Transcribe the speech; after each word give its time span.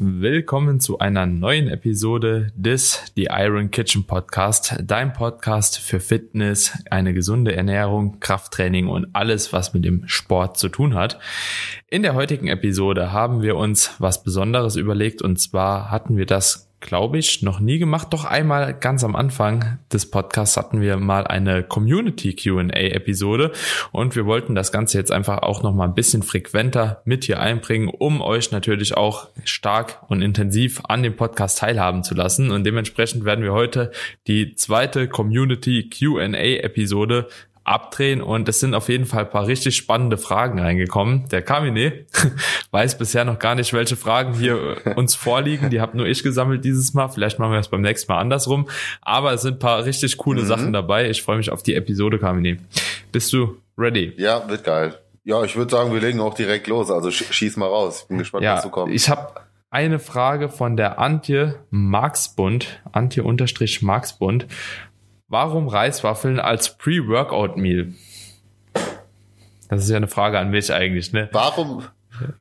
Willkommen 0.00 0.78
zu 0.78 1.00
einer 1.00 1.26
neuen 1.26 1.66
Episode 1.66 2.52
des 2.54 3.02
The 3.16 3.30
Iron 3.32 3.72
Kitchen 3.72 4.04
Podcast, 4.06 4.76
dein 4.80 5.12
Podcast 5.12 5.80
für 5.80 5.98
Fitness, 5.98 6.72
eine 6.88 7.12
gesunde 7.12 7.56
Ernährung, 7.56 8.20
Krafttraining 8.20 8.86
und 8.86 9.08
alles, 9.14 9.52
was 9.52 9.74
mit 9.74 9.84
dem 9.84 10.06
Sport 10.06 10.56
zu 10.56 10.68
tun 10.68 10.94
hat. 10.94 11.18
In 11.90 12.04
der 12.04 12.14
heutigen 12.14 12.46
Episode 12.46 13.10
haben 13.10 13.42
wir 13.42 13.56
uns 13.56 13.96
was 13.98 14.22
Besonderes 14.22 14.76
überlegt 14.76 15.20
und 15.20 15.40
zwar 15.40 15.90
hatten 15.90 16.16
wir 16.16 16.26
das 16.26 16.67
glaube 16.80 17.18
ich, 17.18 17.42
noch 17.42 17.60
nie 17.60 17.78
gemacht. 17.78 18.08
Doch 18.10 18.24
einmal 18.24 18.74
ganz 18.74 19.02
am 19.04 19.16
Anfang 19.16 19.78
des 19.92 20.10
Podcasts 20.10 20.56
hatten 20.56 20.80
wir 20.80 20.96
mal 20.96 21.26
eine 21.26 21.62
Community 21.62 22.36
Q&A-Episode 22.36 23.52
und 23.92 24.14
wir 24.14 24.26
wollten 24.26 24.54
das 24.54 24.70
Ganze 24.70 24.98
jetzt 24.98 25.10
einfach 25.10 25.38
auch 25.38 25.62
noch 25.62 25.74
mal 25.74 25.84
ein 25.84 25.94
bisschen 25.94 26.22
frequenter 26.22 27.02
mit 27.04 27.24
hier 27.24 27.40
einbringen, 27.40 27.88
um 27.88 28.20
euch 28.20 28.52
natürlich 28.52 28.96
auch 28.96 29.28
stark 29.44 30.02
und 30.08 30.22
intensiv 30.22 30.82
an 30.88 31.02
dem 31.02 31.16
Podcast 31.16 31.58
teilhaben 31.58 32.04
zu 32.04 32.14
lassen. 32.14 32.50
Und 32.50 32.64
dementsprechend 32.64 33.24
werden 33.24 33.44
wir 33.44 33.52
heute 33.52 33.90
die 34.26 34.54
zweite 34.54 35.08
Community 35.08 35.90
Q&A-Episode 35.90 37.28
abdrehen 37.68 38.22
und 38.22 38.48
es 38.48 38.60
sind 38.60 38.74
auf 38.74 38.88
jeden 38.88 39.04
Fall 39.04 39.24
ein 39.24 39.30
paar 39.30 39.46
richtig 39.46 39.76
spannende 39.76 40.16
Fragen 40.16 40.58
reingekommen. 40.58 41.28
Der 41.28 41.42
Kamine 41.42 42.06
weiß 42.70 42.98
bisher 42.98 43.24
noch 43.24 43.38
gar 43.38 43.54
nicht, 43.54 43.72
welche 43.72 43.96
Fragen 43.96 44.34
hier 44.34 44.78
uns 44.96 45.14
vorliegen. 45.14 45.70
Die 45.70 45.80
habe 45.80 45.96
nur 45.96 46.06
ich 46.06 46.22
gesammelt 46.22 46.64
dieses 46.64 46.94
Mal. 46.94 47.08
Vielleicht 47.08 47.38
machen 47.38 47.52
wir 47.52 47.58
das 47.58 47.68
beim 47.68 47.82
nächsten 47.82 48.10
Mal 48.10 48.18
andersrum. 48.18 48.68
Aber 49.02 49.32
es 49.32 49.42
sind 49.42 49.54
ein 49.54 49.58
paar 49.58 49.84
richtig 49.84 50.16
coole 50.16 50.42
mhm. 50.42 50.46
Sachen 50.46 50.72
dabei. 50.72 51.10
Ich 51.10 51.22
freue 51.22 51.36
mich 51.36 51.50
auf 51.50 51.62
die 51.62 51.74
Episode, 51.74 52.18
Kamine. 52.18 52.58
Bist 53.12 53.32
du 53.32 53.58
ready? 53.76 54.14
Ja, 54.16 54.48
wird 54.48 54.64
geil. 54.64 54.98
Ja, 55.24 55.44
ich 55.44 55.56
würde 55.56 55.70
sagen, 55.70 55.92
wir 55.92 56.00
legen 56.00 56.20
auch 56.20 56.34
direkt 56.34 56.66
los. 56.68 56.90
Also 56.90 57.10
schieß 57.10 57.58
mal 57.58 57.66
raus. 57.66 58.02
Ich 58.02 58.08
bin 58.08 58.18
gespannt, 58.18 58.44
ja, 58.44 58.54
was 58.54 58.62
du 58.62 58.70
kommst. 58.70 58.94
Ich 58.94 59.10
habe 59.10 59.34
eine 59.70 59.98
Frage 59.98 60.48
von 60.48 60.76
der 60.76 60.98
Antje 60.98 61.56
Marksbund, 61.70 62.80
Antje-Marksbund. 62.92 64.46
Warum 65.30 65.68
Reiswaffeln 65.68 66.40
als 66.40 66.78
Pre-Workout-Meal? 66.78 67.92
Das 69.68 69.84
ist 69.84 69.90
ja 69.90 69.98
eine 69.98 70.08
Frage 70.08 70.38
an 70.38 70.48
mich 70.48 70.72
eigentlich, 70.72 71.12
ne? 71.12 71.28
Warum? 71.32 71.84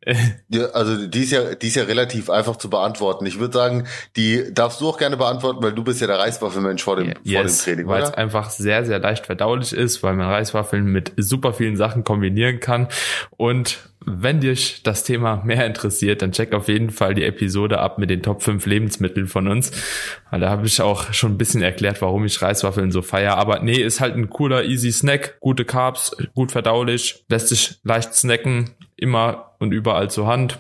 ja, 0.50 0.66
also 0.68 1.08
die 1.08 1.24
ist 1.24 1.32
ja, 1.32 1.56
die 1.56 1.68
ist 1.68 1.76
ja 1.76 1.84
relativ 1.84 2.30
einfach 2.30 2.56
zu 2.56 2.70
beantworten. 2.70 3.26
Ich 3.26 3.40
würde 3.40 3.54
sagen, 3.54 3.88
die 4.16 4.54
darfst 4.54 4.82
du 4.82 4.90
auch 4.90 4.98
gerne 4.98 5.18
beantworten, 5.18 5.64
weil 5.64 5.74
du 5.74 5.84
bist 5.84 6.02
ja 6.02 6.08
der 6.08 6.20
Reiswaffelmensch 6.20 6.84
vor 6.84 6.98
dem, 6.98 7.14
yes, 7.24 7.34
vor 7.34 7.44
dem 7.44 7.58
Training, 7.58 7.88
Weil 7.88 8.04
es 8.04 8.14
einfach 8.14 8.50
sehr, 8.50 8.86
sehr 8.86 9.00
leicht 9.00 9.26
verdaulich 9.26 9.74
ist, 9.74 10.04
weil 10.04 10.16
man 10.16 10.30
Reiswaffeln 10.30 10.86
mit 10.86 11.14
super 11.18 11.54
vielen 11.54 11.78
Sachen 11.78 12.04
kombinieren 12.04 12.60
kann 12.60 12.88
und 13.32 13.80
wenn 14.10 14.40
dich 14.40 14.84
das 14.84 15.04
Thema 15.04 15.44
mehr 15.44 15.66
interessiert, 15.66 16.22
dann 16.22 16.32
check 16.32 16.54
auf 16.54 16.70
jeden 16.70 16.92
Fall 16.92 17.14
die 17.14 17.26
Episode 17.26 17.80
ab 17.80 18.00
mit 18.00 18.10
den 18.10 18.24
Top 18.24 18.42
5 18.42 18.66
Lebensmitteln 18.66 19.28
von 19.28 19.50
uns. 19.50 19.72
Weil 20.32 20.40
da 20.40 20.50
habe 20.50 20.66
ich 20.66 20.82
auch 20.82 21.12
schon 21.12 21.34
ein 21.34 21.38
bisschen 21.38 21.62
erklärt, 21.62 22.02
warum 22.02 22.24
ich 22.24 22.42
Reiswaffeln 22.42 22.90
so 22.92 23.02
feier. 23.02 23.36
Aber 23.38 23.60
nee, 23.60 23.82
ist 23.82 24.00
halt 24.00 24.16
ein 24.16 24.30
cooler, 24.30 24.64
easy 24.64 24.94
Snack. 24.94 25.38
Gute 25.42 25.66
Carbs, 25.66 26.16
gut 26.36 26.54
verdaulich, 26.54 27.26
lässt 27.28 27.50
sich 27.50 27.80
leicht 27.84 28.14
snacken, 28.14 28.70
immer 28.98 29.52
und 29.60 29.72
überall 29.72 30.10
zur 30.10 30.28
Hand 30.28 30.58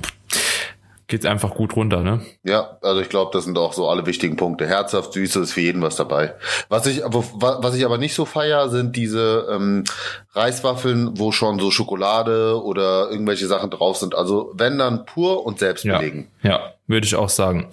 geht's 1.07 1.25
einfach 1.25 1.55
gut 1.55 1.75
runter, 1.75 2.01
ne? 2.01 2.21
Ja, 2.43 2.77
also 2.81 3.01
ich 3.01 3.07
glaube, 3.07 3.31
das 3.33 3.45
sind 3.45 3.57
auch 3.57 3.71
so 3.71 3.87
alle 3.87 4.05
wichtigen 4.05 4.35
Punkte. 4.35 4.67
Herzhaft, 4.67 5.13
süß 5.13 5.37
ist 5.37 5.53
für 5.53 5.61
jeden 5.61 5.81
was 5.81 5.95
dabei. 5.95 6.35
Was 6.67 6.85
ich, 6.85 7.05
aber 7.05 7.23
was 7.39 7.75
ich 7.75 7.85
aber 7.85 7.97
nicht 7.97 8.13
so 8.13 8.25
feier, 8.25 8.69
sind 8.69 8.95
diese 8.95 9.47
ähm, 9.49 9.85
Reiswaffeln, 10.33 11.17
wo 11.17 11.31
schon 11.31 11.59
so 11.59 11.71
Schokolade 11.71 12.61
oder 12.61 13.09
irgendwelche 13.09 13.47
Sachen 13.47 13.69
drauf 13.69 13.97
sind. 13.97 14.15
Also 14.15 14.51
wenn 14.53 14.77
dann 14.77 15.05
pur 15.05 15.45
und 15.45 15.59
selbst 15.59 15.83
belegen. 15.83 16.29
Ja, 16.43 16.49
ja 16.49 16.73
würde 16.87 17.05
ich 17.05 17.15
auch 17.15 17.29
sagen. 17.29 17.69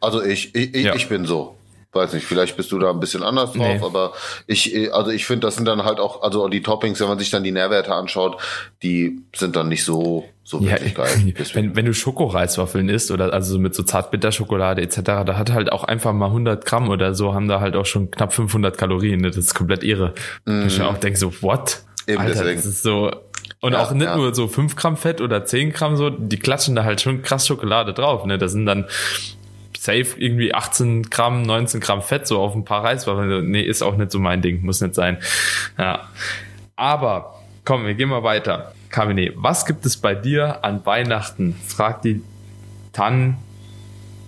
Also 0.00 0.22
ich, 0.22 0.54
ich, 0.54 0.84
ja. 0.84 0.94
ich 0.94 1.08
bin 1.08 1.24
so 1.24 1.56
weiß 1.94 2.12
nicht, 2.14 2.26
vielleicht 2.26 2.56
bist 2.56 2.72
du 2.72 2.78
da 2.78 2.90
ein 2.90 3.00
bisschen 3.00 3.22
anders 3.22 3.52
drauf, 3.52 3.66
nee. 3.66 3.80
aber 3.82 4.12
ich, 4.46 4.92
also 4.92 5.10
ich 5.10 5.26
finde, 5.26 5.46
das 5.46 5.56
sind 5.56 5.66
dann 5.66 5.84
halt 5.84 6.00
auch, 6.00 6.22
also 6.22 6.48
die 6.48 6.62
Toppings, 6.62 7.00
wenn 7.00 7.08
man 7.08 7.18
sich 7.18 7.30
dann 7.30 7.44
die 7.44 7.52
Nährwerte 7.52 7.94
anschaut, 7.94 8.40
die 8.82 9.20
sind 9.34 9.56
dann 9.56 9.68
nicht 9.68 9.84
so, 9.84 10.24
so 10.42 10.60
ja, 10.60 10.72
wirklich 10.72 10.94
geil. 10.94 11.34
Wenn, 11.54 11.74
wenn 11.74 11.86
du 11.86 11.94
Schokoreiswaffeln 11.94 12.88
isst 12.90 13.10
oder 13.10 13.32
also 13.32 13.58
mit 13.58 13.74
so 13.74 13.82
Zartbitterschokolade 13.82 14.82
etc., 14.82 15.00
da 15.02 15.38
hat 15.38 15.50
halt 15.52 15.72
auch 15.72 15.84
einfach 15.84 16.12
mal 16.12 16.26
100 16.26 16.66
Gramm 16.66 16.90
oder 16.90 17.14
so, 17.14 17.32
haben 17.32 17.48
da 17.48 17.60
halt 17.60 17.76
auch 17.76 17.86
schon 17.86 18.10
knapp 18.10 18.32
500 18.34 18.76
Kalorien, 18.76 19.20
ne? 19.20 19.28
das 19.28 19.38
ist 19.38 19.54
komplett 19.54 19.82
irre. 19.82 20.12
Mm. 20.44 20.66
Ich 20.66 20.80
auch 20.82 20.98
denke 20.98 21.18
so, 21.18 21.32
what? 21.40 21.82
Eben 22.06 22.18
Alter, 22.18 22.34
deswegen. 22.34 22.56
das 22.56 22.66
ist 22.66 22.82
so, 22.82 23.10
und 23.64 23.72
ja, 23.72 23.82
auch 23.82 23.92
nicht 23.92 24.04
ja. 24.04 24.16
nur 24.16 24.34
so 24.34 24.46
5 24.46 24.76
Gramm 24.76 24.98
Fett 24.98 25.22
oder 25.22 25.46
10 25.46 25.72
Gramm 25.72 25.96
so, 25.96 26.10
die 26.10 26.38
klatschen 26.38 26.74
da 26.74 26.84
halt 26.84 27.00
schon 27.00 27.22
krass 27.22 27.46
Schokolade 27.46 27.94
drauf, 27.94 28.26
ne? 28.26 28.36
Das 28.36 28.52
sind 28.52 28.66
dann 28.66 28.84
safe 29.84 30.18
irgendwie 30.18 30.54
18 30.54 31.10
Gramm, 31.10 31.42
19 31.42 31.80
Gramm 31.80 32.00
Fett 32.00 32.26
so 32.26 32.40
auf 32.40 32.54
ein 32.54 32.64
paar 32.64 32.82
Reiswaffeln. 32.82 33.50
Nee, 33.50 33.60
ist 33.60 33.82
auch 33.82 33.96
nicht 33.96 34.10
so 34.12 34.18
mein 34.18 34.40
Ding, 34.40 34.64
muss 34.64 34.80
nicht 34.80 34.94
sein. 34.94 35.18
Ja. 35.76 36.08
Aber, 36.74 37.42
komm, 37.66 37.84
wir 37.84 37.92
gehen 37.92 38.08
mal 38.08 38.22
weiter. 38.22 38.72
Kamine, 38.88 39.32
was 39.36 39.66
gibt 39.66 39.84
es 39.84 39.98
bei 39.98 40.14
dir 40.14 40.64
an 40.64 40.86
Weihnachten? 40.86 41.54
Fragt 41.66 42.06
die 42.06 42.22
Tan 42.94 43.36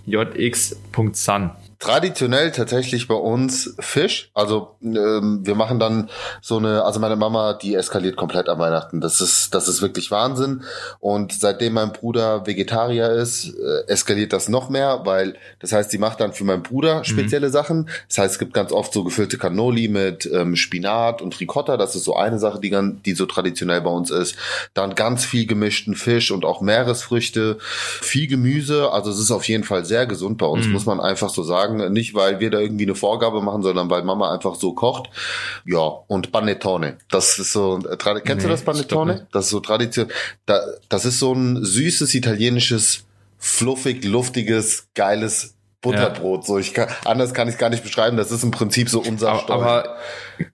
jx.san. 0.05 1.53
Traditionell 1.79 2.53
tatsächlich 2.53 3.07
bei 3.07 3.15
uns 3.15 3.75
Fisch. 3.81 4.31
Also 4.33 4.77
ähm, 4.83 5.41
wir 5.45 5.55
machen 5.55 5.79
dann 5.79 6.09
so 6.41 6.57
eine, 6.57 6.85
also 6.85 7.01
meine 7.01 7.17
Mama, 7.17 7.53
die 7.53 7.75
eskaliert 7.75 8.17
komplett 8.17 8.49
an 8.49 8.59
Weihnachten. 8.59 9.03
Das 9.03 9.21
ist, 9.21 9.55
das 9.55 9.69
ist 9.69 9.83
wirklich 9.83 10.11
Wahnsinn. 10.11 10.63
Und 11.01 11.35
seitdem 11.35 11.75
mein 11.75 11.93
Bruder 11.93 12.47
Vegetarier 12.47 13.11
ist, 13.11 13.55
äh, 13.59 13.87
eskaliert 13.89 14.33
das 14.33 14.49
noch 14.49 14.71
mehr, 14.71 15.03
weil 15.05 15.35
das 15.61 15.73
heißt, 15.73 15.91
sie 15.91 15.99
macht 15.99 16.21
dann 16.21 16.33
für 16.33 16.45
meinen 16.45 16.63
Bruder 16.63 17.01
mhm. 17.01 17.05
spezielle 17.05 17.49
mhm. 17.49 17.53
Sachen. 17.53 17.91
Das 18.09 18.19
heißt, 18.19 18.33
es 18.33 18.39
gibt 18.39 18.55
ganz 18.55 18.73
oft 18.73 18.95
so 18.95 19.05
gefüllte 19.05 19.37
Cannoli 19.37 19.89
mit 19.89 20.25
ähm, 20.33 20.57
Spinat 20.57 21.21
und 21.21 21.39
Ricotta. 21.41 21.77
Das 21.77 21.95
ist 21.95 22.05
so 22.05 22.17
eine 22.17 22.39
Sache, 22.39 22.59
die, 22.59 22.75
die 23.05 23.13
so 23.13 23.27
traditionell 23.27 23.83
bei 23.83 23.91
uns 23.91 24.11
ist. 24.11 24.37
Dann 24.73 24.95
ganz 24.95 25.27
viel 25.27 25.47
gemischten 25.47 25.95
Fisch 25.95 26.31
und 26.31 26.47
auch 26.47 26.63
Meeresfrüchte, 26.63 27.59
viel 27.61 28.29
Gemüse. 28.29 28.93
Also 28.93 29.11
es 29.11 29.19
ist 29.19 29.31
auf 29.31 29.47
jeden 29.47 29.65
Fall 29.65 29.85
sehr 29.85 30.07
gesund 30.07 30.39
bei 30.39 30.47
uns, 30.47 30.67
mhm. 30.67 30.73
muss 30.73 30.87
man 30.87 31.01
einfach 31.01 31.29
so 31.29 31.43
sagen 31.43 31.66
sagen, 31.67 31.93
nicht 31.93 32.15
weil 32.15 32.41
wir 32.41 32.51
da 32.51 32.59
irgendwie 32.59 32.85
eine 32.85 32.95
Vorgabe 32.95 33.43
machen, 33.43 33.63
sondern 33.63 33.91
weil 33.91 34.03
Mama 34.03 34.33
einfach 34.33 34.55
so 34.55 34.73
kocht. 34.73 35.11
Ja, 35.65 35.81
und 35.81 36.33
Panettone. 36.33 36.99
Das 37.11 37.39
ist 37.39 37.53
so, 37.53 37.79
äh, 37.79 37.97
kennst 37.97 38.27
nee, 38.27 38.43
du 38.43 38.49
das 38.49 38.63
Panettone? 38.63 39.27
Das 39.33 39.47
ist 39.47 39.51
so 39.51 39.61
Tradition. 39.61 40.09
Da, 40.47 40.61
das 40.89 41.05
ist 41.05 41.19
so 41.19 41.33
ein 41.33 41.65
süßes 41.65 42.15
italienisches, 42.15 43.05
fluffig, 43.39 44.05
luftiges, 44.05 44.89
geiles 44.95 45.55
Butterbrot. 45.81 46.43
Ja. 46.43 46.47
So, 46.47 46.59
ich 46.59 46.75
kann, 46.75 46.89
anders 47.05 47.35
kann 47.35 47.49
ich 47.49 47.59
gar 47.59 47.71
nicht 47.71 47.83
beschreiben. 47.83 48.17
Das 48.17 48.31
ist 48.31 48.43
im 48.43 48.51
Prinzip 48.51 48.89
so 48.89 49.01
unser 49.01 49.31
Aber, 49.31 49.51
aber 49.51 49.97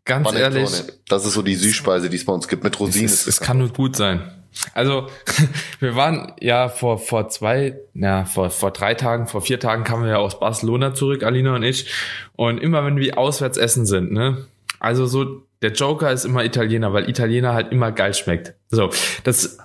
ganz 0.05 0.27
Panettone. 0.27 0.61
ehrlich, 0.61 0.83
das 1.09 1.25
ist 1.25 1.35
so 1.35 1.43
die 1.43 1.55
Süßspeise, 1.55 2.11
die 2.11 2.17
es 2.17 2.25
bei 2.25 2.33
uns 2.33 2.49
gibt 2.49 2.65
mit 2.65 2.79
Rosinen. 2.79 3.07
Es, 3.07 3.27
es 3.27 3.41
kann 3.41 3.59
nur 3.59 3.69
gut 3.69 3.97
sein. 3.97 4.42
Also, 4.75 5.09
wir 5.81 5.97
waren 5.97 6.33
ja 6.41 6.69
vor, 6.69 6.99
vor 6.99 7.29
zwei, 7.29 7.77
ja, 7.95 8.25
vor, 8.25 8.51
vor 8.51 8.71
drei 8.71 8.95
Tagen, 8.95 9.27
vor 9.27 9.43
vier 9.43 9.61
Tagen 9.61 9.85
kamen 9.85 10.05
wir 10.05 10.11
ja 10.11 10.19
aus 10.19 10.39
Barcelona 10.39 10.95
zurück, 10.95 11.23
Alina 11.23 11.55
und 11.55 11.63
ich. 11.63 11.93
Und 12.37 12.59
immer 12.59 12.85
wenn 12.85 12.97
wir 12.97 13.19
auswärts 13.19 13.59
essen 13.59 13.87
sind, 13.87 14.13
ne? 14.13 14.47
Also 14.79 15.07
so, 15.07 15.43
der 15.63 15.73
Joker 15.73 16.11
ist 16.11 16.25
immer 16.25 16.45
Italiener, 16.45 16.93
weil 16.93 17.09
Italiener 17.09 17.55
halt 17.55 17.71
immer 17.71 17.93
geil 17.93 18.15
schmeckt. 18.15 18.55
So, 18.69 18.91
das 19.23 19.59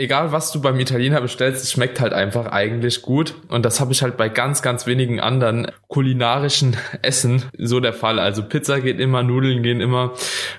egal 0.00 0.32
was 0.32 0.50
du 0.50 0.60
beim 0.60 0.80
Italiener 0.80 1.20
bestellst, 1.20 1.62
es 1.62 1.72
schmeckt 1.72 2.00
halt 2.00 2.12
einfach 2.12 2.46
eigentlich 2.46 3.02
gut. 3.02 3.34
Und 3.48 3.64
das 3.64 3.80
habe 3.80 3.92
ich 3.92 4.02
halt 4.02 4.16
bei 4.16 4.28
ganz, 4.28 4.62
ganz 4.62 4.86
wenigen 4.86 5.20
anderen 5.20 5.70
kulinarischen 5.88 6.76
Essen 7.02 7.44
so 7.58 7.80
der 7.80 7.92
Fall. 7.92 8.18
Also 8.18 8.42
Pizza 8.42 8.80
geht 8.80 8.98
immer, 8.98 9.22
Nudeln 9.22 9.62
gehen 9.62 9.80
immer. 9.80 10.14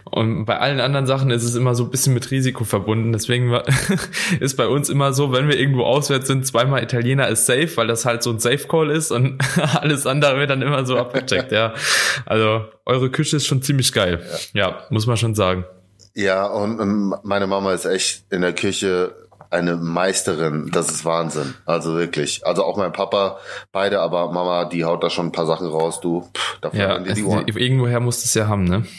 Und 0.05 0.45
bei 0.45 0.59
allen 0.59 0.79
anderen 0.79 1.07
Sachen 1.07 1.31
ist 1.31 1.43
es 1.43 1.55
immer 1.55 1.73
so 1.75 1.85
ein 1.85 1.89
bisschen 1.89 2.13
mit 2.13 2.29
Risiko 2.29 2.63
verbunden. 2.63 3.11
Deswegen 3.11 3.51
ist 4.39 4.57
bei 4.57 4.67
uns 4.67 4.89
immer 4.89 5.11
so, 5.11 5.31
wenn 5.31 5.47
wir 5.47 5.59
irgendwo 5.59 5.83
auswärts 5.83 6.27
sind, 6.27 6.45
zweimal 6.45 6.83
Italiener 6.83 7.27
ist 7.27 7.47
safe, 7.47 7.75
weil 7.75 7.87
das 7.87 8.05
halt 8.05 8.23
so 8.23 8.29
ein 8.29 8.39
Safe 8.39 8.67
Call 8.67 8.91
ist 8.91 9.11
und 9.11 9.39
alles 9.81 10.05
andere 10.05 10.37
wird 10.37 10.51
dann 10.51 10.61
immer 10.61 10.85
so 10.85 10.97
abgecheckt, 10.97 11.51
ja. 11.51 11.73
Also 12.25 12.65
eure 12.85 13.09
Küche 13.09 13.37
ist 13.37 13.47
schon 13.47 13.61
ziemlich 13.61 13.91
geil. 13.91 14.21
Ja, 14.53 14.83
muss 14.89 15.07
man 15.07 15.17
schon 15.17 15.33
sagen. 15.33 15.65
Ja, 16.13 16.45
und 16.45 17.15
meine 17.23 17.47
Mama 17.47 17.73
ist 17.73 17.85
echt 17.85 18.25
in 18.31 18.41
der 18.41 18.53
Küche 18.53 19.15
eine 19.51 19.75
Meisterin. 19.75 20.69
Das 20.71 20.89
ist 20.89 21.05
Wahnsinn. 21.05 21.53
Also 21.65 21.95
wirklich. 21.95 22.45
Also 22.45 22.63
auch 22.63 22.77
mein 22.77 22.93
Papa, 22.93 23.37
beide, 23.71 23.99
aber 23.99 24.31
Mama, 24.31 24.65
die 24.65 24.85
haut 24.85 25.03
da 25.03 25.09
schon 25.09 25.27
ein 25.27 25.31
paar 25.31 25.45
Sachen 25.45 25.67
raus, 25.67 25.99
du. 26.01 26.29
Pff, 26.33 26.57
da 26.61 26.69
ja, 26.73 26.97
dir 26.99 27.13
die 27.13 27.23
Ohren. 27.23 27.47
Irgendwoher 27.47 27.99
musst 27.99 28.23
du 28.23 28.25
es 28.25 28.33
ja 28.33 28.47
haben, 28.47 28.63
ne? 28.63 28.85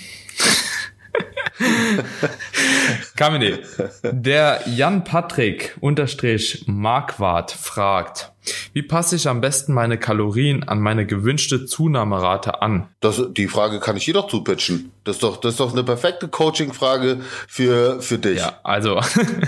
Kamine, 3.17 3.61
der 4.03 4.63
Jan 4.67 5.05
Patrick 5.05 5.77
unterstrich 5.81 6.65
Marquardt 6.67 7.53
fragt, 7.53 8.33
wie 8.73 8.83
passe 8.83 9.17
ich 9.17 9.29
am 9.29 9.41
besten 9.41 9.73
meine 9.73 9.99
Kalorien 9.99 10.65
an 10.65 10.81
meine 10.81 11.07
gewünschte 11.07 11.67
Zunahmerate 11.67 12.61
an? 12.63 12.89
Das, 13.01 13.23
die 13.31 13.47
Frage 13.47 13.79
kann 13.79 13.97
ich 13.97 14.07
jedoch 14.07 14.27
zupitchen. 14.29 14.91
Das 15.05 15.17
ist 15.17 15.23
doch, 15.23 15.37
das 15.37 15.53
ist 15.53 15.61
doch 15.61 15.73
eine 15.73 15.85
perfekte 15.85 16.27
Coaching-Frage 16.27 17.21
für, 17.47 18.03
für 18.03 18.19
dich. 18.19 18.41
Ja, 18.41 18.59
also 18.65 19.01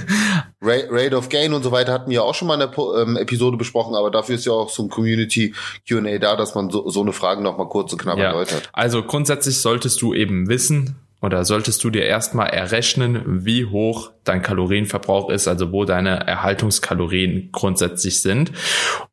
Rate 0.64 1.16
of 1.16 1.28
Gain 1.28 1.52
und 1.52 1.62
so 1.62 1.72
weiter 1.72 1.92
hatten 1.92 2.10
wir 2.10 2.24
auch 2.24 2.34
schon 2.34 2.48
mal 2.48 2.60
in 2.60 2.68
der 2.68 3.02
ähm, 3.02 3.16
Episode 3.16 3.56
besprochen, 3.56 3.94
aber 3.94 4.10
dafür 4.10 4.36
ist 4.36 4.44
ja 4.46 4.52
auch 4.52 4.70
so 4.70 4.82
ein 4.82 4.88
Community 4.88 5.54
Q&A 5.88 6.18
da, 6.18 6.36
dass 6.36 6.54
man 6.54 6.70
so, 6.70 6.88
so 6.88 7.02
eine 7.02 7.12
Frage 7.12 7.42
noch 7.42 7.58
mal 7.58 7.68
kurz 7.68 7.92
und 7.92 7.98
knapp 7.98 8.18
ja. 8.18 8.26
erläutert. 8.26 8.68
Also 8.72 9.02
grundsätzlich 9.02 9.60
solltest 9.60 10.00
du 10.02 10.14
eben 10.14 10.48
wissen, 10.48 10.96
oder 11.24 11.46
solltest 11.46 11.82
du 11.82 11.88
dir 11.88 12.04
erstmal 12.04 12.48
errechnen, 12.50 13.22
wie 13.46 13.64
hoch 13.64 14.10
dein 14.24 14.42
Kalorienverbrauch 14.42 15.30
ist, 15.30 15.48
also 15.48 15.72
wo 15.72 15.86
deine 15.86 16.26
Erhaltungskalorien 16.26 17.48
grundsätzlich 17.50 18.20
sind. 18.20 18.52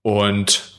Und 0.01 0.70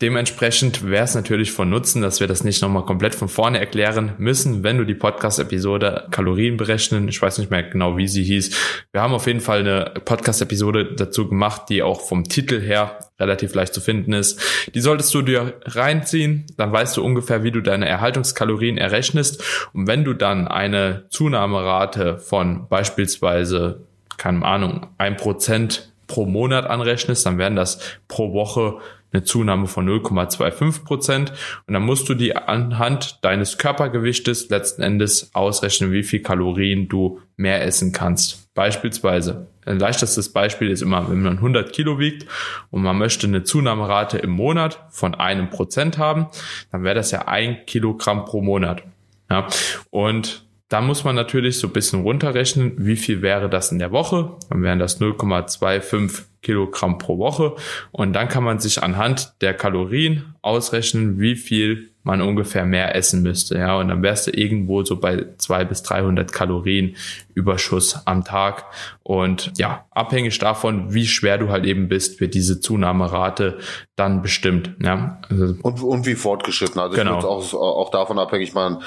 Dementsprechend 0.00 0.88
wäre 0.88 1.04
es 1.04 1.14
natürlich 1.14 1.52
von 1.52 1.70
Nutzen, 1.70 2.02
dass 2.02 2.20
wir 2.20 2.26
das 2.26 2.44
nicht 2.44 2.60
nochmal 2.60 2.84
komplett 2.84 3.14
von 3.14 3.28
vorne 3.28 3.58
erklären 3.60 4.12
müssen, 4.18 4.64
wenn 4.64 4.78
du 4.78 4.84
die 4.84 4.94
Podcast-Episode 4.94 6.08
Kalorien 6.10 6.56
berechnen. 6.56 7.08
Ich 7.08 7.20
weiß 7.20 7.38
nicht 7.38 7.50
mehr 7.50 7.62
genau, 7.62 7.96
wie 7.96 8.08
sie 8.08 8.24
hieß. 8.24 8.84
Wir 8.92 9.02
haben 9.02 9.14
auf 9.14 9.26
jeden 9.26 9.40
Fall 9.40 9.60
eine 9.60 9.92
Podcast-Episode 10.04 10.94
dazu 10.96 11.28
gemacht, 11.28 11.62
die 11.68 11.82
auch 11.82 12.00
vom 12.00 12.24
Titel 12.24 12.60
her 12.60 12.98
relativ 13.20 13.54
leicht 13.54 13.74
zu 13.74 13.80
finden 13.80 14.12
ist. 14.12 14.40
Die 14.74 14.80
solltest 14.80 15.14
du 15.14 15.22
dir 15.22 15.54
reinziehen, 15.64 16.46
dann 16.56 16.72
weißt 16.72 16.96
du 16.96 17.04
ungefähr, 17.04 17.44
wie 17.44 17.52
du 17.52 17.60
deine 17.60 17.86
Erhaltungskalorien 17.86 18.78
errechnest. 18.78 19.42
Und 19.72 19.86
wenn 19.86 20.04
du 20.04 20.14
dann 20.14 20.48
eine 20.48 21.04
Zunahmerate 21.10 22.18
von 22.18 22.68
beispielsweise, 22.68 23.82
keine 24.16 24.44
Ahnung, 24.44 24.86
ein 24.98 25.16
Prozent 25.16 25.92
pro 26.06 26.24
Monat 26.24 26.66
anrechnest, 26.66 27.26
dann 27.26 27.38
wären 27.38 27.56
das 27.56 27.80
pro 28.08 28.32
Woche 28.32 28.78
eine 29.16 29.24
Zunahme 29.24 29.66
von 29.66 29.88
0,25 29.88 30.84
Prozent. 30.84 31.32
Und 31.66 31.74
dann 31.74 31.82
musst 31.82 32.08
du 32.08 32.14
die 32.14 32.36
anhand 32.36 33.24
deines 33.24 33.58
Körpergewichtes 33.58 34.48
letzten 34.50 34.82
Endes 34.82 35.34
ausrechnen, 35.34 35.92
wie 35.92 36.02
viel 36.02 36.20
Kalorien 36.20 36.88
du 36.88 37.20
mehr 37.36 37.64
essen 37.64 37.92
kannst. 37.92 38.54
Beispielsweise, 38.54 39.48
ein 39.64 39.78
leichtestes 39.78 40.32
Beispiel 40.32 40.70
ist 40.70 40.82
immer, 40.82 41.10
wenn 41.10 41.22
man 41.22 41.34
100 41.38 41.72
Kilo 41.72 41.98
wiegt 41.98 42.26
und 42.70 42.82
man 42.82 42.96
möchte 42.96 43.26
eine 43.26 43.44
Zunahmerate 43.44 44.18
im 44.18 44.30
Monat 44.30 44.86
von 44.90 45.14
einem 45.14 45.50
Prozent 45.50 45.98
haben, 45.98 46.26
dann 46.70 46.84
wäre 46.84 46.94
das 46.94 47.10
ja 47.10 47.26
ein 47.26 47.66
Kilogramm 47.66 48.24
pro 48.24 48.40
Monat. 48.40 48.82
Ja, 49.30 49.48
und 49.90 50.46
da 50.68 50.80
muss 50.80 51.04
man 51.04 51.14
natürlich 51.14 51.58
so 51.58 51.68
ein 51.68 51.72
bisschen 51.72 52.02
runterrechnen, 52.02 52.74
wie 52.78 52.96
viel 52.96 53.22
wäre 53.22 53.48
das 53.48 53.70
in 53.70 53.78
der 53.78 53.92
Woche. 53.92 54.36
Dann 54.50 54.62
wären 54.62 54.78
das 54.78 55.00
0,25 55.00 56.22
Kilogramm 56.46 56.98
pro 56.98 57.18
Woche. 57.18 57.56
Und 57.90 58.12
dann 58.12 58.28
kann 58.28 58.44
man 58.44 58.60
sich 58.60 58.80
anhand 58.80 59.34
der 59.40 59.52
Kalorien 59.52 60.36
ausrechnen, 60.42 61.18
wie 61.18 61.34
viel 61.34 61.90
man 62.04 62.22
ungefähr 62.22 62.64
mehr 62.64 62.94
essen 62.94 63.24
müsste. 63.24 63.58
Ja, 63.58 63.78
und 63.78 63.88
dann 63.88 64.00
wärst 64.00 64.28
du 64.28 64.30
irgendwo 64.30 64.84
so 64.84 65.00
bei 65.00 65.26
200 65.38 65.68
bis 65.68 65.82
300 65.82 66.32
Kalorien 66.32 66.94
Überschuss 67.34 68.00
am 68.06 68.22
Tag. 68.22 68.64
Und 69.02 69.52
ja, 69.56 69.86
abhängig 69.90 70.38
davon, 70.38 70.94
wie 70.94 71.08
schwer 71.08 71.36
du 71.38 71.48
halt 71.48 71.66
eben 71.66 71.88
bist, 71.88 72.20
wird 72.20 72.34
diese 72.34 72.60
Zunahmerate 72.60 73.58
dann 73.96 74.22
bestimmt. 74.22 74.76
Ja. 74.80 75.20
Und, 75.62 75.82
und 75.82 76.06
wie 76.06 76.14
fortgeschritten. 76.14 76.80
Also 76.80 76.94
genau. 76.94 77.18
ich 77.18 77.24
würde 77.24 77.28
auch, 77.28 77.54
auch 77.54 77.90
davon 77.90 78.20
abhängig 78.20 78.54
machen, 78.54 78.84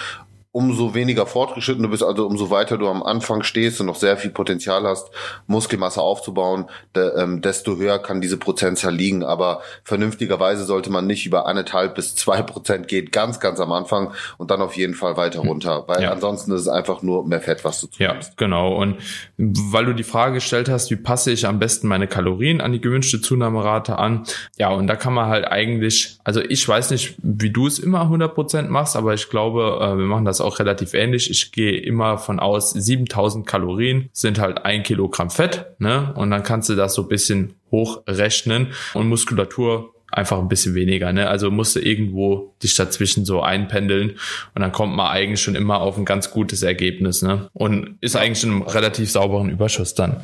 umso 0.51 0.95
weniger 0.95 1.27
fortgeschritten 1.27 1.83
du 1.83 1.89
bist, 1.89 2.01
also 2.01 2.25
umso 2.25 2.49
weiter 2.49 2.79
du 2.79 2.87
am 2.87 3.03
Anfang 3.03 3.43
stehst 3.43 3.79
und 3.81 3.85
noch 3.85 3.95
sehr 3.95 4.17
viel 4.17 4.31
Potenzial 4.31 4.83
hast, 4.83 5.11
Muskelmasse 5.45 6.01
aufzubauen, 6.01 6.65
de, 6.95 7.11
ähm, 7.21 7.41
desto 7.41 7.77
höher 7.77 7.99
kann 7.99 8.19
diese 8.19 8.37
Prozentzahl 8.37 8.93
liegen. 8.93 9.23
Aber 9.23 9.61
vernünftigerweise 9.83 10.63
sollte 10.65 10.89
man 10.89 11.05
nicht 11.05 11.27
über 11.27 11.45
eineinhalb 11.45 11.93
bis 11.93 12.15
zwei 12.15 12.41
Prozent 12.41 12.87
gehen, 12.87 13.11
ganz, 13.11 13.39
ganz 13.39 13.59
am 13.59 13.71
Anfang 13.71 14.13
und 14.39 14.49
dann 14.49 14.61
auf 14.61 14.75
jeden 14.75 14.95
Fall 14.95 15.17
weiter 15.17 15.41
hm. 15.41 15.49
runter, 15.49 15.83
weil 15.87 16.01
ja. 16.01 16.11
ansonsten 16.11 16.51
ist 16.53 16.61
es 16.61 16.67
einfach 16.67 17.03
nur 17.03 17.27
mehr 17.27 17.41
Fett, 17.41 17.63
was 17.63 17.81
du 17.81 17.87
zunimmst. 17.87 18.29
Ja, 18.29 18.35
genau. 18.37 18.75
Und 18.75 18.97
weil 19.37 19.85
du 19.85 19.93
die 19.93 20.03
Frage 20.03 20.35
gestellt 20.35 20.67
hast, 20.67 20.89
wie 20.89 20.95
passe 20.95 21.31
ich 21.31 21.45
am 21.45 21.59
besten 21.59 21.87
meine 21.87 22.07
Kalorien 22.07 22.59
an 22.59 22.71
die 22.71 22.81
gewünschte 22.81 23.21
Zunahmerate 23.21 23.99
an? 23.99 24.23
Ja, 24.57 24.69
und 24.69 24.87
da 24.87 24.95
kann 24.95 25.13
man 25.13 25.27
halt 25.27 25.45
eigentlich, 25.45 26.17
also 26.23 26.41
ich 26.41 26.67
weiß 26.67 26.89
nicht, 26.89 27.17
wie 27.21 27.51
du 27.51 27.67
es 27.67 27.77
immer 27.77 28.01
100 28.01 28.33
Prozent 28.33 28.71
machst, 28.71 28.95
aber 28.95 29.13
ich 29.13 29.29
glaube, 29.29 29.79
äh, 29.79 29.95
wir 29.95 30.05
machen 30.05 30.25
das 30.25 30.38
das 30.39 30.45
auch 30.45 30.59
relativ 30.59 30.93
ähnlich. 30.93 31.29
Ich 31.29 31.51
gehe 31.51 31.77
immer 31.77 32.17
von 32.17 32.39
aus, 32.39 32.71
7000 32.71 33.45
Kalorien 33.45 34.09
sind 34.13 34.39
halt 34.39 34.65
ein 34.65 34.83
Kilogramm 34.83 35.29
Fett, 35.29 35.65
ne? 35.79 36.13
Und 36.15 36.31
dann 36.31 36.43
kannst 36.43 36.69
du 36.69 36.75
das 36.75 36.93
so 36.93 37.03
ein 37.03 37.07
bisschen 37.07 37.55
hochrechnen 37.71 38.67
und 38.93 39.07
Muskulatur 39.07 39.93
einfach 40.11 40.39
ein 40.39 40.47
bisschen 40.47 40.75
weniger, 40.75 41.13
ne? 41.13 41.27
Also 41.27 41.51
musst 41.51 41.75
du 41.75 41.79
irgendwo 41.79 42.53
dich 42.63 42.75
dazwischen 42.75 43.25
so 43.25 43.41
einpendeln 43.41 44.11
und 44.55 44.61
dann 44.61 44.71
kommt 44.71 44.95
man 44.95 45.11
eigentlich 45.11 45.41
schon 45.41 45.55
immer 45.55 45.81
auf 45.81 45.97
ein 45.97 46.05
ganz 46.05 46.31
gutes 46.31 46.63
Ergebnis, 46.63 47.21
ne? 47.21 47.49
Und 47.53 47.97
ist 48.01 48.15
eigentlich 48.15 48.43
in 48.43 48.51
einem 48.51 48.61
relativ 48.63 49.11
sauberen 49.11 49.49
Überschuss 49.49 49.93
dann. 49.93 50.21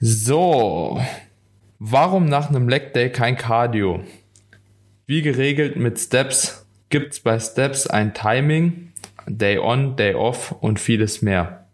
So. 0.00 1.00
Warum 1.78 2.26
nach 2.26 2.48
einem 2.48 2.68
Leg 2.68 2.94
Day 2.94 3.10
kein 3.10 3.36
Cardio? 3.36 4.02
Wie 5.06 5.22
geregelt 5.22 5.76
mit 5.76 5.98
Steps? 5.98 6.66
Gibt's 6.88 7.20
bei 7.20 7.38
Steps 7.38 7.86
ein 7.86 8.14
Timing? 8.14 8.92
Day 9.26 9.58
On, 9.58 9.96
Day 9.96 10.14
Off 10.14 10.54
und 10.60 10.80
vieles 10.80 11.22
mehr. 11.22 11.66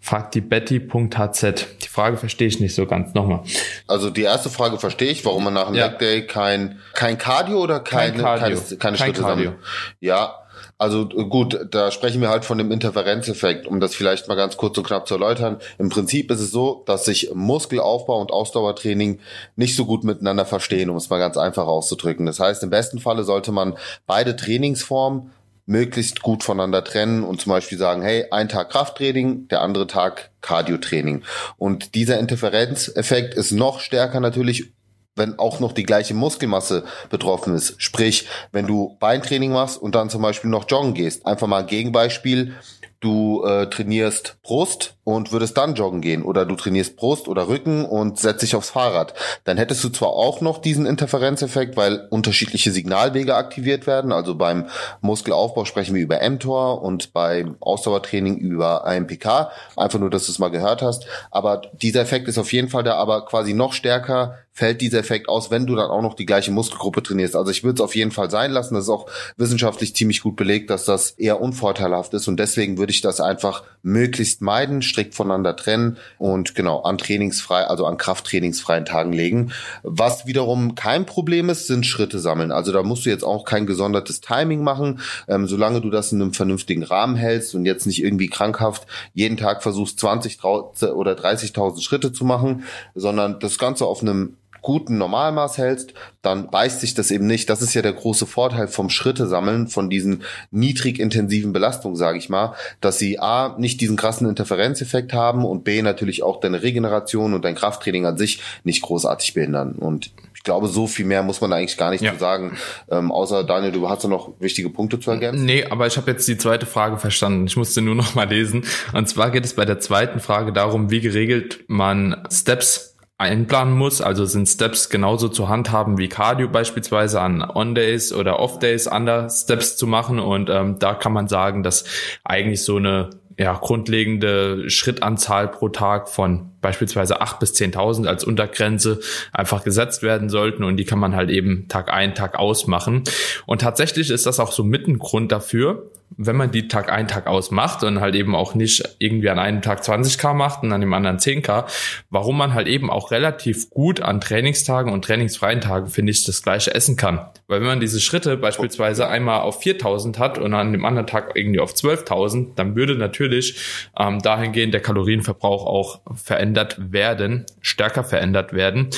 Fragt 0.00 0.36
die 0.36 0.40
Betty.hz. 0.40 1.40
Die 1.82 1.88
Frage 1.88 2.16
verstehe 2.16 2.46
ich 2.46 2.60
nicht 2.60 2.76
so 2.76 2.86
ganz. 2.86 3.12
Nochmal. 3.14 3.42
Also 3.88 4.10
die 4.10 4.22
erste 4.22 4.50
Frage 4.50 4.78
verstehe 4.78 5.10
ich, 5.10 5.24
warum 5.24 5.44
man 5.44 5.54
nach 5.54 5.66
einem 5.66 5.74
ja. 5.74 5.86
Leg 5.86 5.98
Day 5.98 6.26
kein, 6.26 6.78
kein 6.94 7.18
Cardio 7.18 7.60
oder 7.60 7.80
keine, 7.80 8.12
kein 8.12 8.22
Cardio. 8.22 8.56
keine, 8.56 8.60
keine 8.60 8.78
kein 8.78 8.96
Schritte 8.96 9.22
Cardio. 9.22 9.44
sammelt. 9.50 9.64
Ja, 9.98 10.46
also 10.78 11.06
gut, 11.06 11.58
da 11.70 11.90
sprechen 11.90 12.20
wir 12.20 12.28
halt 12.28 12.44
von 12.44 12.58
dem 12.58 12.70
Interferenzeffekt, 12.70 13.66
um 13.66 13.80
das 13.80 13.94
vielleicht 13.94 14.28
mal 14.28 14.34
ganz 14.34 14.58
kurz 14.58 14.76
und 14.76 14.86
knapp 14.86 15.08
zu 15.08 15.14
erläutern. 15.14 15.58
Im 15.78 15.88
Prinzip 15.88 16.30
ist 16.30 16.40
es 16.40 16.50
so, 16.50 16.82
dass 16.86 17.06
sich 17.06 17.30
Muskelaufbau 17.34 18.20
und 18.20 18.30
Ausdauertraining 18.30 19.20
nicht 19.56 19.74
so 19.74 19.86
gut 19.86 20.04
miteinander 20.04 20.44
verstehen, 20.44 20.90
um 20.90 20.96
es 20.96 21.08
mal 21.08 21.18
ganz 21.18 21.38
einfach 21.38 21.66
auszudrücken. 21.66 22.26
Das 22.26 22.40
heißt, 22.40 22.62
im 22.62 22.70
besten 22.70 22.98
Falle 22.98 23.24
sollte 23.24 23.52
man 23.52 23.78
beide 24.06 24.36
Trainingsformen 24.36 25.32
möglichst 25.66 26.22
gut 26.22 26.44
voneinander 26.44 26.84
trennen 26.84 27.24
und 27.24 27.40
zum 27.40 27.50
Beispiel 27.50 27.76
sagen, 27.76 28.02
hey, 28.02 28.26
ein 28.30 28.48
Tag 28.48 28.70
Krafttraining, 28.70 29.48
der 29.48 29.60
andere 29.60 29.86
Tag 29.86 30.30
Cardiotraining. 30.40 31.24
Und 31.58 31.94
dieser 31.94 32.18
Interferenzeffekt 32.18 33.34
ist 33.34 33.50
noch 33.50 33.80
stärker 33.80 34.20
natürlich 34.20 34.72
wenn 35.16 35.38
auch 35.38 35.60
noch 35.60 35.72
die 35.72 35.84
gleiche 35.84 36.14
Muskelmasse 36.14 36.84
betroffen 37.08 37.54
ist. 37.54 37.74
Sprich, 37.78 38.28
wenn 38.52 38.66
du 38.66 38.96
Beintraining 39.00 39.50
machst 39.50 39.80
und 39.80 39.94
dann 39.94 40.10
zum 40.10 40.22
Beispiel 40.22 40.50
noch 40.50 40.70
joggen 40.70 40.94
gehst. 40.94 41.26
Einfach 41.26 41.46
mal 41.46 41.64
Gegenbeispiel 41.64 42.54
du 43.00 43.44
äh, 43.44 43.68
trainierst 43.68 44.36
Brust 44.42 44.94
und 45.04 45.32
würdest 45.32 45.56
dann 45.56 45.74
joggen 45.74 46.00
gehen 46.00 46.22
oder 46.22 46.46
du 46.46 46.56
trainierst 46.56 46.96
Brust 46.96 47.28
oder 47.28 47.48
Rücken 47.48 47.84
und 47.84 48.18
setzt 48.18 48.42
dich 48.42 48.56
aufs 48.56 48.70
Fahrrad, 48.70 49.14
dann 49.44 49.58
hättest 49.58 49.84
du 49.84 49.88
zwar 49.90 50.10
auch 50.10 50.40
noch 50.40 50.58
diesen 50.58 50.86
Interferenzeffekt, 50.86 51.76
weil 51.76 52.06
unterschiedliche 52.10 52.72
Signalwege 52.72 53.36
aktiviert 53.36 53.86
werden. 53.86 54.12
Also 54.12 54.34
beim 54.34 54.66
Muskelaufbau 55.02 55.64
sprechen 55.64 55.94
wir 55.94 56.02
über 56.02 56.18
mTOR 56.28 56.82
und 56.82 57.12
beim 57.12 57.56
Ausdauertraining 57.60 58.38
über 58.38 58.86
AMPK. 58.86 59.50
Einfach 59.76 59.98
nur, 59.98 60.10
dass 60.10 60.26
du 60.26 60.32
es 60.32 60.38
mal 60.38 60.50
gehört 60.50 60.82
hast. 60.82 61.06
Aber 61.30 61.62
dieser 61.80 62.00
Effekt 62.00 62.28
ist 62.28 62.38
auf 62.38 62.52
jeden 62.52 62.68
Fall 62.68 62.82
da, 62.82 62.94
aber 62.94 63.26
quasi 63.26 63.52
noch 63.52 63.72
stärker 63.72 64.38
fällt 64.56 64.80
dieser 64.80 65.00
Effekt 65.00 65.28
aus, 65.28 65.50
wenn 65.50 65.66
du 65.66 65.76
dann 65.76 65.90
auch 65.90 66.00
noch 66.00 66.14
die 66.14 66.24
gleiche 66.24 66.50
Muskelgruppe 66.50 67.02
trainierst. 67.02 67.36
Also 67.36 67.50
ich 67.50 67.62
würde 67.62 67.74
es 67.74 67.80
auf 67.82 67.94
jeden 67.94 68.10
Fall 68.10 68.30
sein 68.30 68.52
lassen. 68.52 68.74
Das 68.74 68.84
ist 68.84 68.90
auch 68.90 69.06
wissenschaftlich 69.36 69.94
ziemlich 69.94 70.22
gut 70.22 70.34
belegt, 70.34 70.70
dass 70.70 70.86
das 70.86 71.10
eher 71.10 71.42
unvorteilhaft 71.42 72.14
ist. 72.14 72.26
Und 72.26 72.40
deswegen 72.40 72.78
würde 72.78 72.90
ich 72.90 73.02
das 73.02 73.20
einfach 73.20 73.64
möglichst 73.82 74.40
meiden, 74.40 74.80
strikt 74.80 75.14
voneinander 75.14 75.56
trennen 75.56 75.98
und 76.16 76.54
genau 76.54 76.80
an 76.80 76.96
trainingsfrei, 76.96 77.64
also 77.64 77.84
an 77.84 77.98
krafttrainingsfreien 77.98 78.86
Tagen 78.86 79.12
legen. 79.12 79.52
Was 79.82 80.24
wiederum 80.24 80.74
kein 80.74 81.04
Problem 81.04 81.50
ist, 81.50 81.66
sind 81.66 81.84
Schritte 81.84 82.18
sammeln. 82.18 82.50
Also 82.50 82.72
da 82.72 82.82
musst 82.82 83.04
du 83.04 83.10
jetzt 83.10 83.24
auch 83.24 83.44
kein 83.44 83.66
gesondertes 83.66 84.22
Timing 84.22 84.64
machen, 84.64 85.00
ähm, 85.28 85.46
solange 85.46 85.82
du 85.82 85.90
das 85.90 86.12
in 86.12 86.22
einem 86.22 86.32
vernünftigen 86.32 86.82
Rahmen 86.82 87.16
hältst 87.16 87.54
und 87.54 87.66
jetzt 87.66 87.86
nicht 87.86 88.02
irgendwie 88.02 88.28
krankhaft 88.28 88.86
jeden 89.12 89.36
Tag 89.36 89.62
versuchst 89.62 90.00
20 90.00 90.42
oder 90.42 91.12
30.000 91.12 91.82
Schritte 91.82 92.10
zu 92.10 92.24
machen, 92.24 92.64
sondern 92.94 93.38
das 93.38 93.58
Ganze 93.58 93.84
auf 93.84 94.00
einem 94.00 94.38
guten 94.62 94.98
Normalmaß 94.98 95.58
hältst, 95.58 95.94
dann 96.22 96.50
beißt 96.50 96.80
sich 96.80 96.94
das 96.94 97.10
eben 97.10 97.26
nicht. 97.26 97.48
Das 97.50 97.62
ist 97.62 97.74
ja 97.74 97.82
der 97.82 97.92
große 97.92 98.26
Vorteil 98.26 98.68
vom 98.68 98.90
Schritte 98.90 99.26
sammeln, 99.26 99.68
von 99.68 99.88
diesen 99.90 100.22
niedrig 100.50 100.98
intensiven 100.98 101.52
Belastungen, 101.52 101.96
sage 101.96 102.18
ich 102.18 102.28
mal, 102.28 102.54
dass 102.80 102.98
sie 102.98 103.18
A, 103.18 103.54
nicht 103.58 103.80
diesen 103.80 103.96
krassen 103.96 104.28
Interferenzeffekt 104.28 105.12
haben 105.12 105.44
und 105.44 105.64
B, 105.64 105.82
natürlich 105.82 106.22
auch 106.22 106.40
deine 106.40 106.62
Regeneration 106.62 107.34
und 107.34 107.44
dein 107.44 107.54
Krafttraining 107.54 108.06
an 108.06 108.18
sich 108.18 108.42
nicht 108.64 108.82
großartig 108.82 109.34
behindern. 109.34 109.72
Und 109.72 110.10
ich 110.34 110.42
glaube, 110.42 110.68
so 110.68 110.86
viel 110.86 111.06
mehr 111.06 111.22
muss 111.22 111.40
man 111.40 111.52
eigentlich 111.52 111.76
gar 111.76 111.90
nicht 111.90 112.02
ja. 112.02 112.12
zu 112.12 112.18
sagen. 112.18 112.56
Ähm, 112.90 113.10
außer 113.10 113.44
Daniel, 113.44 113.72
du 113.72 113.88
hast 113.88 114.02
ja 114.04 114.08
noch 114.08 114.32
wichtige 114.40 114.70
Punkte 114.70 115.00
zu 115.00 115.10
ergänzen. 115.10 115.44
Nee, 115.44 115.64
aber 115.64 115.86
ich 115.86 115.96
habe 115.96 116.10
jetzt 116.10 116.26
die 116.28 116.38
zweite 116.38 116.66
Frage 116.66 116.98
verstanden. 116.98 117.46
Ich 117.46 117.56
musste 117.56 117.82
nur 117.82 117.94
noch 117.94 118.14
mal 118.14 118.28
lesen. 118.28 118.64
Und 118.92 119.08
zwar 119.08 119.30
geht 119.30 119.44
es 119.44 119.54
bei 119.54 119.64
der 119.64 119.80
zweiten 119.80 120.20
Frage 120.20 120.52
darum, 120.52 120.90
wie 120.90 121.00
geregelt 121.00 121.64
man 121.68 122.26
Steps 122.30 122.95
einplanen 123.18 123.74
muss. 123.74 124.00
Also 124.00 124.24
sind 124.24 124.46
Steps 124.46 124.90
genauso 124.90 125.28
zu 125.28 125.48
handhaben 125.48 125.98
wie 125.98 126.08
Cardio 126.08 126.48
beispielsweise 126.48 127.20
an 127.20 127.42
On-Days 127.42 128.12
oder 128.12 128.38
Off-Days 128.40 128.88
andere 128.88 129.30
Steps 129.30 129.76
zu 129.76 129.86
machen. 129.86 130.18
Und 130.18 130.50
ähm, 130.50 130.78
da 130.78 130.94
kann 130.94 131.12
man 131.12 131.28
sagen, 131.28 131.62
dass 131.62 131.84
eigentlich 132.24 132.62
so 132.62 132.76
eine 132.76 133.10
ja, 133.38 133.52
grundlegende 133.54 134.70
Schrittanzahl 134.70 135.48
pro 135.48 135.68
Tag 135.68 136.08
von 136.08 136.52
beispielsweise 136.62 137.20
8 137.20 137.38
bis 137.38 137.52
10.000 137.54 138.06
als 138.06 138.24
Untergrenze 138.24 139.00
einfach 139.32 139.62
gesetzt 139.62 140.02
werden 140.02 140.30
sollten 140.30 140.64
und 140.64 140.78
die 140.78 140.86
kann 140.86 140.98
man 140.98 141.14
halt 141.14 141.28
eben 141.28 141.68
Tag 141.68 141.92
ein, 141.92 142.14
Tag 142.14 142.38
aus 142.38 142.66
machen. 142.66 143.04
Und 143.44 143.60
tatsächlich 143.60 144.10
ist 144.10 144.24
das 144.24 144.40
auch 144.40 144.52
so 144.52 144.64
mit 144.64 144.88
ein 144.88 144.98
Grund 144.98 145.32
dafür, 145.32 145.90
wenn 146.16 146.36
man 146.36 146.50
die 146.50 146.68
Tag 146.68 146.90
ein, 146.90 147.08
Tag 147.08 147.26
aus 147.26 147.50
macht 147.50 147.82
und 147.82 148.00
halt 148.00 148.14
eben 148.14 148.34
auch 148.34 148.54
nicht 148.54 148.96
irgendwie 148.98 149.28
an 149.28 149.38
einem 149.38 149.62
Tag 149.62 149.82
20k 149.82 150.34
macht 150.34 150.62
und 150.62 150.72
an 150.72 150.80
dem 150.80 150.92
anderen 150.92 151.18
10k, 151.18 151.64
warum 152.10 152.38
man 152.38 152.54
halt 152.54 152.68
eben 152.68 152.90
auch 152.90 153.10
relativ 153.10 153.70
gut 153.70 154.00
an 154.00 154.20
Trainingstagen 154.20 154.92
und 154.92 155.04
trainingsfreien 155.04 155.60
Tagen, 155.60 155.88
finde 155.88 156.12
ich, 156.12 156.24
das 156.24 156.42
gleiche 156.42 156.74
essen 156.74 156.96
kann. 156.96 157.20
Weil 157.48 157.60
wenn 157.60 157.66
man 157.66 157.80
diese 157.80 158.00
Schritte 158.00 158.36
beispielsweise 158.36 159.08
einmal 159.08 159.40
auf 159.40 159.62
4000 159.62 160.18
hat 160.18 160.38
und 160.38 160.54
an 160.54 160.72
dem 160.72 160.84
anderen 160.84 161.06
Tag 161.06 161.32
irgendwie 161.34 161.60
auf 161.60 161.74
12.000, 161.74 162.54
dann 162.56 162.76
würde 162.76 162.96
natürlich 162.96 163.60
ähm, 163.98 164.20
dahingehend 164.20 164.74
der 164.74 164.82
Kalorienverbrauch 164.82 165.66
auch 165.66 166.00
verändert 166.14 166.76
werden, 166.92 167.44
stärker 167.60 168.04
verändert 168.04 168.52
werden. 168.52 168.90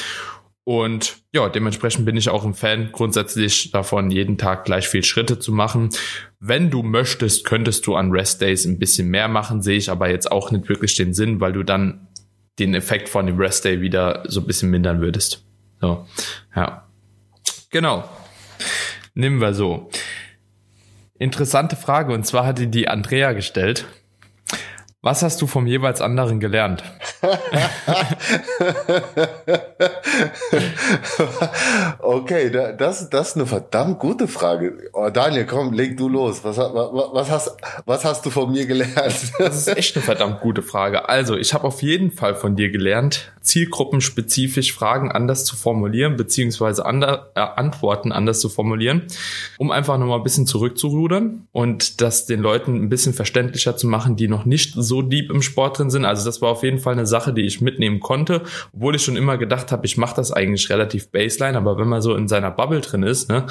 Und 0.69 1.23
ja, 1.33 1.49
dementsprechend 1.49 2.05
bin 2.05 2.19
ich 2.19 2.29
auch 2.29 2.45
ein 2.45 2.53
Fan 2.53 2.91
grundsätzlich 2.93 3.71
davon, 3.71 4.11
jeden 4.11 4.37
Tag 4.37 4.67
gleich 4.67 4.87
viel 4.87 5.03
Schritte 5.03 5.39
zu 5.39 5.51
machen. 5.51 5.89
Wenn 6.41 6.69
du 6.69 6.83
möchtest, 6.83 7.47
könntest 7.47 7.87
du 7.87 7.95
an 7.95 8.11
Rest 8.11 8.43
Days 8.43 8.67
ein 8.67 8.79
bisschen 8.79 9.09
mehr 9.09 9.29
machen, 9.29 9.63
sehe 9.63 9.79
ich 9.79 9.91
aber 9.91 10.11
jetzt 10.11 10.31
auch 10.31 10.51
nicht 10.51 10.69
wirklich 10.69 10.95
den 10.95 11.15
Sinn, 11.15 11.41
weil 11.41 11.55
du 11.55 11.63
dann 11.63 12.09
den 12.59 12.75
Effekt 12.75 13.09
von 13.09 13.25
dem 13.25 13.39
Rest 13.39 13.65
Day 13.65 13.81
wieder 13.81 14.25
so 14.29 14.41
ein 14.41 14.47
bisschen 14.47 14.69
mindern 14.69 15.01
würdest. 15.01 15.43
So, 15.81 16.07
ja. 16.55 16.87
Genau. 17.71 18.07
Nehmen 19.15 19.41
wir 19.41 19.55
so. 19.55 19.89
Interessante 21.19 21.77
Frage, 21.77 22.13
und 22.13 22.27
zwar 22.27 22.45
hatte 22.45 22.67
die 22.67 22.89
Andrea 22.89 23.33
gestellt. 23.33 23.87
Was 25.01 25.23
hast 25.23 25.41
du 25.41 25.47
vom 25.47 25.67
jeweils 25.67 26.03
anderen 26.03 26.41
gelernt? 26.41 26.85
Okay, 32.01 32.51
das, 32.51 33.11
das 33.11 33.29
ist 33.29 33.37
eine 33.37 33.47
verdammt 33.47 33.99
gute 33.99 34.29
Frage. 34.29 34.91
Oh, 34.93 35.09
Daniel, 35.11 35.47
komm, 35.47 35.73
leg 35.73 35.97
du 35.97 36.09
los. 36.09 36.45
Was, 36.45 36.59
was, 36.59 36.69
was, 37.13 37.31
hast, 37.31 37.57
was 37.87 38.05
hast 38.05 38.25
du 38.27 38.31
von 38.31 38.53
mir 38.53 38.67
gelernt? 38.67 39.17
das 39.39 39.57
ist 39.57 39.69
echt 39.69 39.97
eine 39.97 40.05
verdammt 40.05 40.41
gute 40.41 40.63
Frage. 40.63 41.09
Also, 41.09 41.37
ich 41.37 41.55
habe 41.55 41.65
auf 41.65 41.83
jeden 41.83 42.13
Fall 42.13 42.35
von 42.35 42.55
dir 42.57 42.71
gelernt, 42.71 43.33
zielgruppenspezifisch 43.41 44.73
Fragen 44.73 45.11
anders 45.11 45.45
zu 45.45 45.57
formulieren, 45.57 46.17
beziehungsweise 46.17 46.85
ander, 46.87 47.31
äh, 47.35 47.41
Antworten 47.41 48.13
anders 48.13 48.41
zu 48.41 48.49
formulieren, 48.49 49.03
um 49.57 49.71
einfach 49.71 49.99
nochmal 49.99 50.19
ein 50.19 50.23
bisschen 50.23 50.47
zurückzurudern 50.47 51.49
und 51.53 52.01
das 52.01 52.27
den 52.27 52.41
Leuten 52.41 52.77
ein 52.77 52.89
bisschen 52.89 53.15
verständlicher 53.15 53.77
zu 53.77 53.89
machen, 53.89 54.17
die 54.17 54.29
noch 54.29 54.45
nicht 54.45 54.75
so 54.77 55.03
deep 55.03 55.31
im 55.31 55.43
Sport 55.43 55.79
drin 55.79 55.91
sind. 55.91 56.05
Also 56.05 56.25
das 56.25 56.41
war 56.43 56.51
auf 56.51 56.63
jeden 56.63 56.79
Fall 56.79 56.93
eine 56.93 57.08
Sache, 57.09 57.33
die 57.33 57.43
ich 57.43 57.61
mitnehmen 57.61 57.99
konnte, 57.99 58.43
obwohl 58.73 58.95
ich 58.95 59.03
schon 59.03 59.17
immer 59.17 59.39
gedacht 59.39 59.73
habe, 59.73 59.85
ich 59.87 59.97
mache 59.97 60.15
das 60.15 60.33
eigentlich 60.33 60.71
relativ 60.71 61.11
baseline, 61.11 61.59
aber 61.59 61.79
wenn 61.79 61.89
man 61.89 62.03
so 62.03 62.15
in 62.15 62.29
seiner 62.29 62.53
Bubble 62.53 62.81
drin 62.81 63.03
ist, 63.03 63.29
ne, 63.29 63.47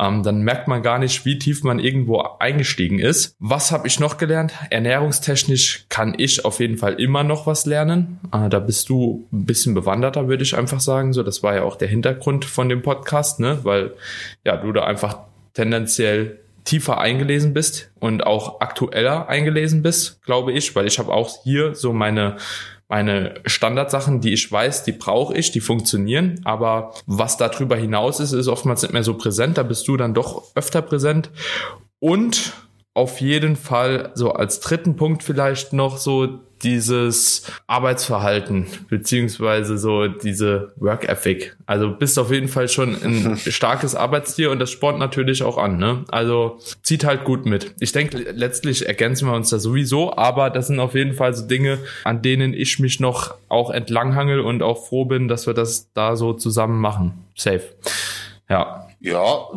ähm, 0.00 0.22
dann 0.22 0.42
merkt 0.42 0.66
man 0.66 0.82
gar 0.82 0.98
nicht, 0.98 1.24
wie 1.24 1.38
tief 1.38 1.62
man 1.62 1.78
irgendwo 1.78 2.20
eingestiegen 2.40 2.98
ist. 2.98 3.36
Was 3.38 3.70
habe 3.70 3.86
ich 3.86 4.00
noch 4.00 4.18
gelernt? 4.18 4.52
Ernährungstechnisch 4.70 5.86
kann 5.88 6.14
ich 6.16 6.44
auf 6.44 6.60
jeden 6.60 6.78
Fall 6.78 6.94
immer 6.94 7.22
noch 7.22 7.46
was 7.46 7.66
lernen. 7.66 8.18
Äh, 8.32 8.48
da 8.48 8.58
bist 8.58 8.88
du 8.88 9.28
ein 9.32 9.44
bisschen 9.44 9.74
bewanderter, 9.74 10.28
würde 10.28 10.42
ich 10.42 10.56
einfach 10.56 10.80
sagen. 10.80 11.12
So, 11.12 11.22
das 11.22 11.42
war 11.42 11.54
ja 11.54 11.62
auch 11.62 11.76
der 11.76 11.88
Hintergrund 11.88 12.44
von 12.44 12.68
dem 12.68 12.82
Podcast, 12.82 13.40
ne, 13.40 13.58
weil 13.62 13.92
ja 14.44 14.56
du 14.56 14.72
da 14.72 14.84
einfach 14.84 15.18
tendenziell 15.52 16.40
tiefer 16.64 16.98
eingelesen 16.98 17.52
bist 17.52 17.90
und 18.00 18.26
auch 18.26 18.60
aktueller 18.60 19.28
eingelesen 19.28 19.82
bist, 19.82 20.22
glaube 20.22 20.52
ich, 20.52 20.74
weil 20.74 20.86
ich 20.86 20.98
habe 20.98 21.12
auch 21.12 21.42
hier 21.44 21.74
so 21.74 21.92
meine 21.92 22.36
meine 22.86 23.34
Standardsachen, 23.46 24.20
die 24.20 24.34
ich 24.34 24.52
weiß, 24.52 24.84
die 24.84 24.92
brauche 24.92 25.34
ich, 25.34 25.50
die 25.50 25.60
funktionieren, 25.60 26.40
aber 26.44 26.92
was 27.06 27.36
darüber 27.38 27.76
hinaus 27.76 28.20
ist, 28.20 28.32
ist 28.32 28.46
oftmals 28.46 28.82
nicht 28.82 28.92
mehr 28.92 29.02
so 29.02 29.14
präsent, 29.14 29.56
da 29.56 29.62
bist 29.62 29.88
du 29.88 29.96
dann 29.96 30.14
doch 30.14 30.54
öfter 30.54 30.82
präsent. 30.82 31.30
Und 31.98 32.52
auf 32.92 33.20
jeden 33.20 33.56
Fall 33.56 34.12
so 34.14 34.32
als 34.32 34.60
dritten 34.60 34.96
Punkt 34.96 35.22
vielleicht 35.22 35.72
noch 35.72 35.96
so 35.96 36.40
dieses 36.64 37.52
Arbeitsverhalten 37.66 38.66
beziehungsweise 38.88 39.78
so 39.78 40.08
diese 40.08 40.72
Work 40.76 41.08
Ethic. 41.08 41.56
Also 41.66 41.90
bist 41.90 42.18
auf 42.18 42.32
jeden 42.32 42.48
Fall 42.48 42.68
schon 42.68 42.96
ein 43.02 43.36
starkes 43.46 43.94
Arbeitstier 43.94 44.50
und 44.50 44.58
das 44.58 44.70
spornt 44.70 44.98
natürlich 44.98 45.42
auch 45.42 45.58
an. 45.58 45.76
Ne? 45.76 46.04
Also 46.10 46.58
zieht 46.82 47.04
halt 47.04 47.24
gut 47.24 47.46
mit. 47.46 47.74
Ich 47.80 47.92
denke, 47.92 48.18
letztlich 48.32 48.86
ergänzen 48.86 49.28
wir 49.28 49.34
uns 49.34 49.50
da 49.50 49.58
sowieso, 49.58 50.16
aber 50.16 50.50
das 50.50 50.66
sind 50.68 50.80
auf 50.80 50.94
jeden 50.94 51.12
Fall 51.12 51.34
so 51.34 51.46
Dinge, 51.46 51.78
an 52.04 52.22
denen 52.22 52.54
ich 52.54 52.78
mich 52.78 52.98
noch 52.98 53.34
auch 53.48 53.70
entlanghangel 53.70 54.40
und 54.40 54.62
auch 54.62 54.86
froh 54.86 55.04
bin, 55.04 55.28
dass 55.28 55.46
wir 55.46 55.54
das 55.54 55.92
da 55.92 56.16
so 56.16 56.32
zusammen 56.32 56.80
machen. 56.80 57.12
Safe. 57.36 57.62
Ja. 58.48 58.83
Ja, 59.04 59.50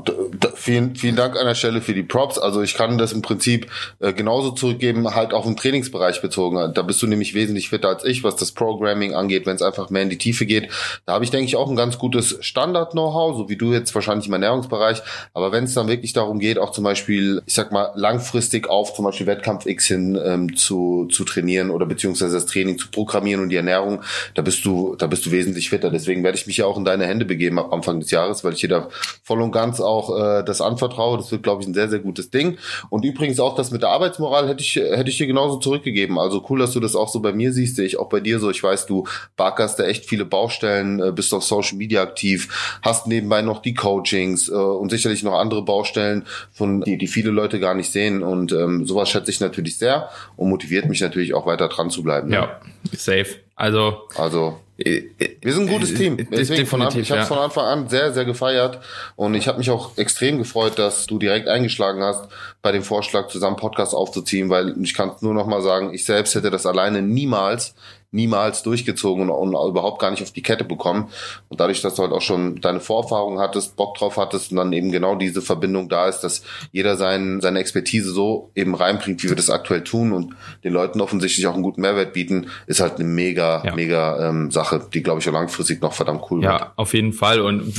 vielen, 0.55 0.97
vielen 0.97 1.15
Dank 1.15 1.39
an 1.39 1.45
der 1.45 1.55
Stelle 1.55 1.79
für 1.79 1.93
die 1.93 2.03
Props. 2.03 2.37
Also 2.37 2.61
ich 2.61 2.73
kann 2.73 2.97
das 2.97 3.13
im 3.13 3.21
Prinzip 3.21 3.71
äh, 4.01 4.11
genauso 4.11 4.51
zurückgeben, 4.51 5.15
halt 5.15 5.33
auch 5.33 5.45
im 5.45 5.55
Trainingsbereich 5.55 6.21
bezogen. 6.21 6.73
Da 6.73 6.81
bist 6.81 7.01
du 7.01 7.07
nämlich 7.07 7.33
wesentlich 7.33 7.69
fitter 7.69 7.87
als 7.87 8.03
ich, 8.03 8.25
was 8.25 8.35
das 8.35 8.51
Programming 8.51 9.15
angeht, 9.15 9.45
wenn 9.45 9.55
es 9.55 9.61
einfach 9.61 9.89
mehr 9.89 10.01
in 10.01 10.09
die 10.09 10.17
Tiefe 10.17 10.45
geht. 10.45 10.67
Da 11.05 11.13
habe 11.13 11.23
ich, 11.23 11.31
denke 11.31 11.45
ich, 11.45 11.55
auch 11.55 11.69
ein 11.69 11.77
ganz 11.77 11.97
gutes 11.97 12.37
Standard-Know-how, 12.41 13.37
so 13.37 13.47
wie 13.47 13.55
du 13.55 13.71
jetzt 13.71 13.95
wahrscheinlich 13.95 14.27
im 14.27 14.33
Ernährungsbereich. 14.33 15.01
Aber 15.33 15.53
wenn 15.53 15.63
es 15.63 15.73
dann 15.73 15.87
wirklich 15.87 16.11
darum 16.11 16.39
geht, 16.39 16.59
auch 16.59 16.73
zum 16.73 16.83
Beispiel, 16.83 17.41
ich 17.45 17.53
sag 17.53 17.71
mal, 17.71 17.93
langfristig 17.95 18.69
auf 18.69 18.95
zum 18.95 19.05
Beispiel 19.05 19.27
Wettkampf 19.27 19.65
X 19.65 19.87
hin 19.87 20.19
ähm, 20.25 20.57
zu, 20.57 21.07
zu 21.09 21.23
trainieren 21.23 21.69
oder 21.69 21.85
beziehungsweise 21.85 22.33
das 22.33 22.47
Training 22.47 22.77
zu 22.77 22.91
programmieren 22.91 23.43
und 23.43 23.47
die 23.47 23.55
Ernährung, 23.55 24.03
da 24.33 24.41
bist 24.41 24.65
du, 24.65 24.97
da 24.97 25.07
bist 25.07 25.25
du 25.25 25.31
wesentlich 25.31 25.69
fitter. 25.69 25.89
Deswegen 25.89 26.25
werde 26.25 26.37
ich 26.37 26.47
mich 26.47 26.57
ja 26.57 26.65
auch 26.65 26.77
in 26.77 26.83
deine 26.83 27.05
Hände 27.05 27.23
begeben 27.23 27.59
ab 27.59 27.71
Anfang 27.71 28.01
des 28.01 28.11
Jahres, 28.11 28.43
weil 28.43 28.51
ich 28.51 28.59
dir 28.59 28.67
da 28.67 28.89
voll 29.23 29.36
und 29.41 29.51
ganz 29.51 29.79
auch 29.79 30.15
äh, 30.17 30.43
das 30.43 30.61
anvertraue. 30.61 31.17
Das 31.17 31.31
wird, 31.31 31.43
glaube 31.43 31.61
ich, 31.61 31.67
ein 31.67 31.73
sehr, 31.73 31.89
sehr 31.89 31.99
gutes 31.99 32.29
Ding. 32.29 32.57
Und 32.89 33.05
übrigens 33.05 33.39
auch 33.39 33.55
das 33.55 33.71
mit 33.71 33.81
der 33.81 33.89
Arbeitsmoral 33.89 34.47
hätte 34.47 34.61
ich, 34.61 34.75
hätte 34.75 35.09
ich 35.09 35.17
dir 35.17 35.27
genauso 35.27 35.57
zurückgegeben. 35.57 36.17
Also 36.17 36.45
cool, 36.49 36.59
dass 36.59 36.73
du 36.73 36.79
das 36.79 36.95
auch 36.95 37.09
so 37.09 37.19
bei 37.19 37.33
mir 37.33 37.53
siehst, 37.53 37.75
sehe 37.75 37.85
ich 37.85 37.99
auch 37.99 38.09
bei 38.09 38.19
dir 38.19 38.39
so. 38.39 38.49
Ich 38.49 38.63
weiß, 38.63 38.85
du 38.85 39.05
barkerst 39.35 39.79
da 39.79 39.83
echt 39.85 40.05
viele 40.05 40.25
Baustellen, 40.25 40.99
äh, 41.01 41.11
bist 41.11 41.33
auf 41.33 41.43
Social 41.43 41.77
Media 41.77 42.01
aktiv, 42.01 42.79
hast 42.81 43.07
nebenbei 43.07 43.41
noch 43.41 43.61
die 43.61 43.73
Coachings 43.73 44.49
äh, 44.49 44.53
und 44.53 44.89
sicherlich 44.89 45.23
noch 45.23 45.33
andere 45.33 45.63
Baustellen, 45.63 46.25
von 46.51 46.81
die, 46.81 46.97
die 46.97 47.07
viele 47.07 47.31
Leute 47.31 47.59
gar 47.59 47.73
nicht 47.73 47.91
sehen. 47.91 48.23
Und 48.23 48.51
ähm, 48.51 48.85
sowas 48.85 49.09
schätze 49.09 49.31
ich 49.31 49.39
natürlich 49.39 49.77
sehr 49.77 50.09
und 50.35 50.49
motiviert 50.49 50.87
mich 50.87 51.01
natürlich 51.01 51.33
auch 51.33 51.45
weiter 51.45 51.67
dran 51.67 51.89
zu 51.89 52.03
bleiben. 52.03 52.29
Ne? 52.29 52.35
Ja, 52.35 52.59
safe. 52.93 53.27
Also, 53.55 54.03
also 54.15 54.59
wir 54.77 55.53
sind 55.53 55.63
ein 55.63 55.73
gutes 55.73 55.93
Team. 55.95 56.17
Deswegen 56.31 56.67
von 56.67 56.81
Anfang, 56.81 57.01
ich 57.01 57.11
habe 57.11 57.21
es 57.21 57.27
von 57.27 57.39
Anfang 57.39 57.65
an 57.65 57.89
sehr, 57.89 58.13
sehr 58.13 58.25
gefeiert 58.25 58.79
und 59.15 59.33
ich 59.33 59.47
habe 59.47 59.57
mich 59.57 59.71
auch 59.71 59.97
extrem 59.97 60.37
gefreut, 60.37 60.77
dass 60.77 61.07
du 61.07 61.17
direkt 61.17 61.47
eingeschlagen 61.47 62.03
hast, 62.03 62.29
bei 62.61 62.71
dem 62.71 62.83
Vorschlag 62.83 63.27
zusammen 63.29 63.55
Podcast 63.55 63.95
aufzuziehen, 63.95 64.49
weil 64.49 64.75
ich 64.81 64.93
kann 64.93 65.11
nur 65.21 65.33
noch 65.33 65.47
mal 65.47 65.61
sagen, 65.61 65.93
ich 65.93 66.05
selbst 66.05 66.35
hätte 66.35 66.51
das 66.51 66.65
alleine 66.65 67.01
niemals 67.01 67.73
niemals 68.11 68.63
durchgezogen 68.63 69.29
und, 69.29 69.53
und, 69.53 69.69
überhaupt 69.69 69.99
gar 69.99 70.11
nicht 70.11 70.23
auf 70.23 70.31
die 70.31 70.41
Kette 70.41 70.63
bekommen. 70.63 71.09
Und 71.49 71.59
dadurch, 71.59 71.81
dass 71.81 71.95
du 71.95 72.03
halt 72.03 72.13
auch 72.13 72.21
schon 72.21 72.61
deine 72.61 72.79
Vorerfahrung 72.79 73.39
hattest, 73.39 73.75
Bock 73.75 73.97
drauf 73.97 74.17
hattest 74.17 74.51
und 74.51 74.57
dann 74.57 74.71
eben 74.71 74.91
genau 74.91 75.15
diese 75.15 75.41
Verbindung 75.41 75.89
da 75.89 76.07
ist, 76.07 76.21
dass 76.21 76.43
jeder 76.71 76.95
sein, 76.95 77.41
seine 77.41 77.59
Expertise 77.59 78.11
so 78.11 78.51
eben 78.55 78.75
reinbringt, 78.75 79.23
wie 79.23 79.29
wir 79.29 79.35
das 79.35 79.49
aktuell 79.49 79.83
tun 79.83 80.13
und 80.13 80.35
den 80.63 80.73
Leuten 80.73 81.01
offensichtlich 81.01 81.47
auch 81.47 81.53
einen 81.53 81.63
guten 81.63 81.81
Mehrwert 81.81 82.13
bieten, 82.13 82.47
ist 82.65 82.79
halt 82.79 82.95
eine 82.95 83.03
mega, 83.03 83.63
ja. 83.65 83.75
mega 83.75 84.29
ähm, 84.29 84.51
Sache, 84.51 84.66
die, 84.93 85.03
glaube 85.03 85.19
ich, 85.19 85.29
auch 85.29 85.33
langfristig 85.33 85.81
noch 85.81 85.93
verdammt 85.93 86.23
cool 86.29 86.43
ja, 86.43 86.51
wird. 86.51 86.61
Ja, 86.61 86.73
auf 86.75 86.93
jeden 86.93 87.13
Fall. 87.13 87.41
Und 87.41 87.73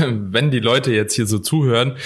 wenn 0.32 0.50
die 0.50 0.60
Leute 0.60 0.92
jetzt 0.92 1.14
hier 1.14 1.26
so 1.26 1.38
zuhören, 1.38 1.96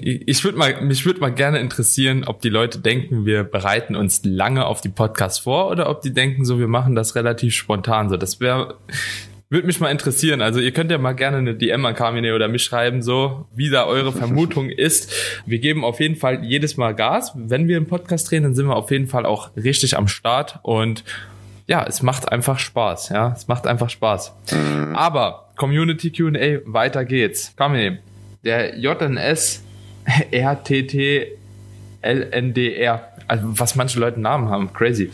ich 0.00 0.44
würde 0.44 0.58
mal, 0.58 0.80
mich 0.82 1.04
würde 1.04 1.20
mal 1.20 1.32
gerne 1.32 1.58
interessieren, 1.58 2.24
ob 2.24 2.40
die 2.40 2.48
Leute 2.48 2.78
denken, 2.78 3.26
wir 3.26 3.44
bereiten 3.44 3.96
uns 3.96 4.22
lange 4.24 4.66
auf 4.66 4.80
die 4.80 4.88
Podcasts 4.88 5.40
vor 5.40 5.70
oder 5.70 5.88
ob 5.90 6.02
die 6.02 6.12
denken, 6.12 6.44
so 6.44 6.58
wir 6.58 6.68
machen 6.68 6.94
das 6.94 7.14
relativ 7.14 7.54
spontan. 7.54 8.08
So, 8.08 8.16
das 8.16 8.40
wäre 8.40 8.76
würde 9.48 9.66
mich 9.66 9.78
mal 9.78 9.90
interessieren. 9.90 10.40
Also 10.40 10.60
ihr 10.60 10.72
könnt 10.72 10.90
ja 10.90 10.98
mal 10.98 11.12
gerne 11.12 11.36
eine 11.36 11.54
DM 11.54 11.84
an 11.86 11.94
Carmine 11.94 12.34
oder 12.34 12.48
mich 12.48 12.64
schreiben, 12.64 13.02
so 13.02 13.46
wie 13.54 13.70
da 13.70 13.86
eure 13.86 14.12
Vermutung 14.12 14.70
ist. 14.70 15.12
Wir 15.46 15.58
geben 15.58 15.84
auf 15.84 16.00
jeden 16.00 16.16
Fall 16.16 16.44
jedes 16.44 16.76
Mal 16.76 16.94
Gas. 16.94 17.32
Wenn 17.36 17.68
wir 17.68 17.76
einen 17.76 17.86
Podcast 17.86 18.30
drehen, 18.30 18.42
dann 18.42 18.54
sind 18.54 18.66
wir 18.66 18.76
auf 18.76 18.90
jeden 18.90 19.06
Fall 19.06 19.24
auch 19.24 19.50
richtig 19.56 19.96
am 19.96 20.08
Start 20.08 20.58
und 20.62 21.04
ja, 21.66 21.84
es 21.84 22.02
macht 22.02 22.30
einfach 22.30 22.58
Spaß. 22.58 23.08
Ja, 23.10 23.32
es 23.32 23.48
macht 23.48 23.66
einfach 23.66 23.90
Spaß. 23.90 24.32
Mhm. 24.52 24.96
Aber 24.96 25.50
Community 25.56 26.10
Q&A, 26.10 26.60
weiter 26.64 27.04
geht's. 27.04 27.54
Carmine, 27.56 27.98
der 28.44 28.78
JNS 28.78 29.62
RTT 30.30 31.38
LNDR 32.02 33.16
also 33.28 33.58
was 33.58 33.74
manche 33.74 33.98
Leute 33.98 34.20
Namen 34.20 34.48
haben, 34.48 34.72
crazy. 34.72 35.10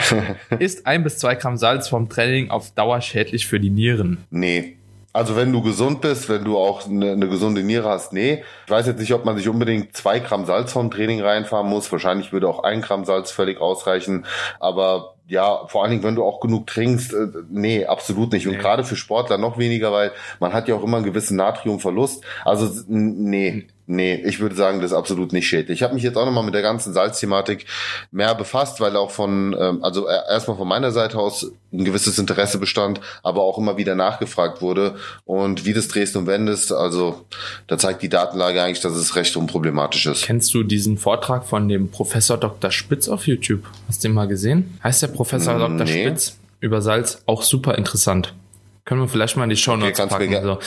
ist 0.58 0.86
ein 0.86 1.02
bis 1.02 1.18
zwei 1.18 1.34
Gramm 1.34 1.56
Salz 1.56 1.88
vom 1.88 2.08
Training 2.08 2.50
auf 2.50 2.72
Dauer 2.72 3.00
schädlich 3.00 3.46
für 3.46 3.60
die 3.60 3.70
Nieren? 3.70 4.18
Nee. 4.30 4.76
Also 5.12 5.34
wenn 5.34 5.52
du 5.52 5.60
gesund 5.60 6.02
bist, 6.02 6.28
wenn 6.28 6.44
du 6.44 6.56
auch 6.56 6.86
eine, 6.86 7.12
eine, 7.12 7.28
gesunde 7.28 7.64
Niere 7.64 7.88
hast, 7.88 8.12
nee. 8.12 8.44
Ich 8.66 8.70
weiß 8.70 8.86
jetzt 8.86 9.00
nicht, 9.00 9.12
ob 9.12 9.24
man 9.24 9.36
sich 9.36 9.48
unbedingt 9.48 9.96
zwei 9.96 10.20
Gramm 10.20 10.46
Salz 10.46 10.72
vom 10.72 10.90
Training 10.90 11.20
reinfahren 11.20 11.68
muss. 11.68 11.90
Wahrscheinlich 11.90 12.32
würde 12.32 12.48
auch 12.48 12.62
ein 12.62 12.80
Gramm 12.80 13.04
Salz 13.04 13.32
völlig 13.32 13.60
ausreichen. 13.60 14.24
Aber 14.60 15.16
ja, 15.26 15.66
vor 15.66 15.82
allen 15.82 15.90
Dingen, 15.90 16.02
wenn 16.04 16.14
du 16.14 16.24
auch 16.24 16.40
genug 16.40 16.66
trinkst, 16.68 17.12
äh, 17.12 17.28
nee, 17.48 17.86
absolut 17.86 18.32
nicht. 18.32 18.46
Und 18.46 18.54
nee. 18.54 18.58
gerade 18.58 18.84
für 18.84 18.96
Sportler 18.96 19.38
noch 19.38 19.58
weniger, 19.58 19.92
weil 19.92 20.12
man 20.38 20.52
hat 20.52 20.68
ja 20.68 20.76
auch 20.76 20.84
immer 20.84 20.98
einen 20.98 21.06
gewissen 21.06 21.36
Natriumverlust. 21.36 22.24
Also 22.44 22.68
nee, 22.86 23.66
Nee, 23.92 24.22
ich 24.24 24.38
würde 24.38 24.54
sagen, 24.54 24.80
das 24.80 24.92
ist 24.92 24.96
absolut 24.96 25.32
nicht 25.32 25.48
schädlich. 25.48 25.78
Ich 25.78 25.82
habe 25.82 25.94
mich 25.94 26.04
jetzt 26.04 26.16
auch 26.16 26.24
nochmal 26.24 26.44
mit 26.44 26.54
der 26.54 26.62
ganzen 26.62 26.92
Salzthematik 26.92 27.66
mehr 28.12 28.36
befasst, 28.36 28.78
weil 28.78 28.94
auch 28.94 29.10
von, 29.10 29.56
ähm, 29.58 29.82
also 29.82 30.06
erstmal 30.06 30.56
von 30.56 30.68
meiner 30.68 30.92
Seite 30.92 31.18
aus 31.18 31.50
ein 31.72 31.84
gewisses 31.84 32.16
Interesse 32.16 32.58
bestand, 32.58 33.00
aber 33.24 33.42
auch 33.42 33.58
immer 33.58 33.78
wieder 33.78 33.96
nachgefragt 33.96 34.62
wurde. 34.62 34.94
Und 35.24 35.64
wie 35.64 35.72
das 35.72 35.88
drehst 35.88 36.14
und 36.14 36.28
wendest, 36.28 36.70
also 36.70 37.24
da 37.66 37.78
zeigt 37.78 38.02
die 38.02 38.08
Datenlage 38.08 38.62
eigentlich, 38.62 38.78
dass 38.78 38.92
es 38.92 39.16
recht 39.16 39.36
unproblematisch 39.36 40.06
ist. 40.06 40.22
Kennst 40.22 40.54
du 40.54 40.62
diesen 40.62 40.96
Vortrag 40.96 41.44
von 41.44 41.68
dem 41.68 41.90
Professor 41.90 42.38
Dr. 42.38 42.70
Spitz 42.70 43.08
auf 43.08 43.26
YouTube? 43.26 43.64
Hast 43.88 44.04
du 44.04 44.08
den 44.08 44.14
mal 44.14 44.28
gesehen? 44.28 44.78
Heißt 44.84 45.02
der 45.02 45.08
Professor 45.08 45.58
Dr. 45.58 45.84
Nee. 45.84 46.06
Spitz 46.06 46.38
über 46.60 46.80
Salz 46.80 47.24
auch 47.26 47.42
super 47.42 47.76
interessant. 47.76 48.34
Können 48.84 49.00
wir 49.00 49.08
vielleicht 49.08 49.36
mal 49.36 49.44
in 49.44 49.50
die 49.50 49.56
Show 49.56 49.76
Notes 49.76 49.98
okay, 49.98 50.08
packen. 50.08 50.42
So. 50.42 50.58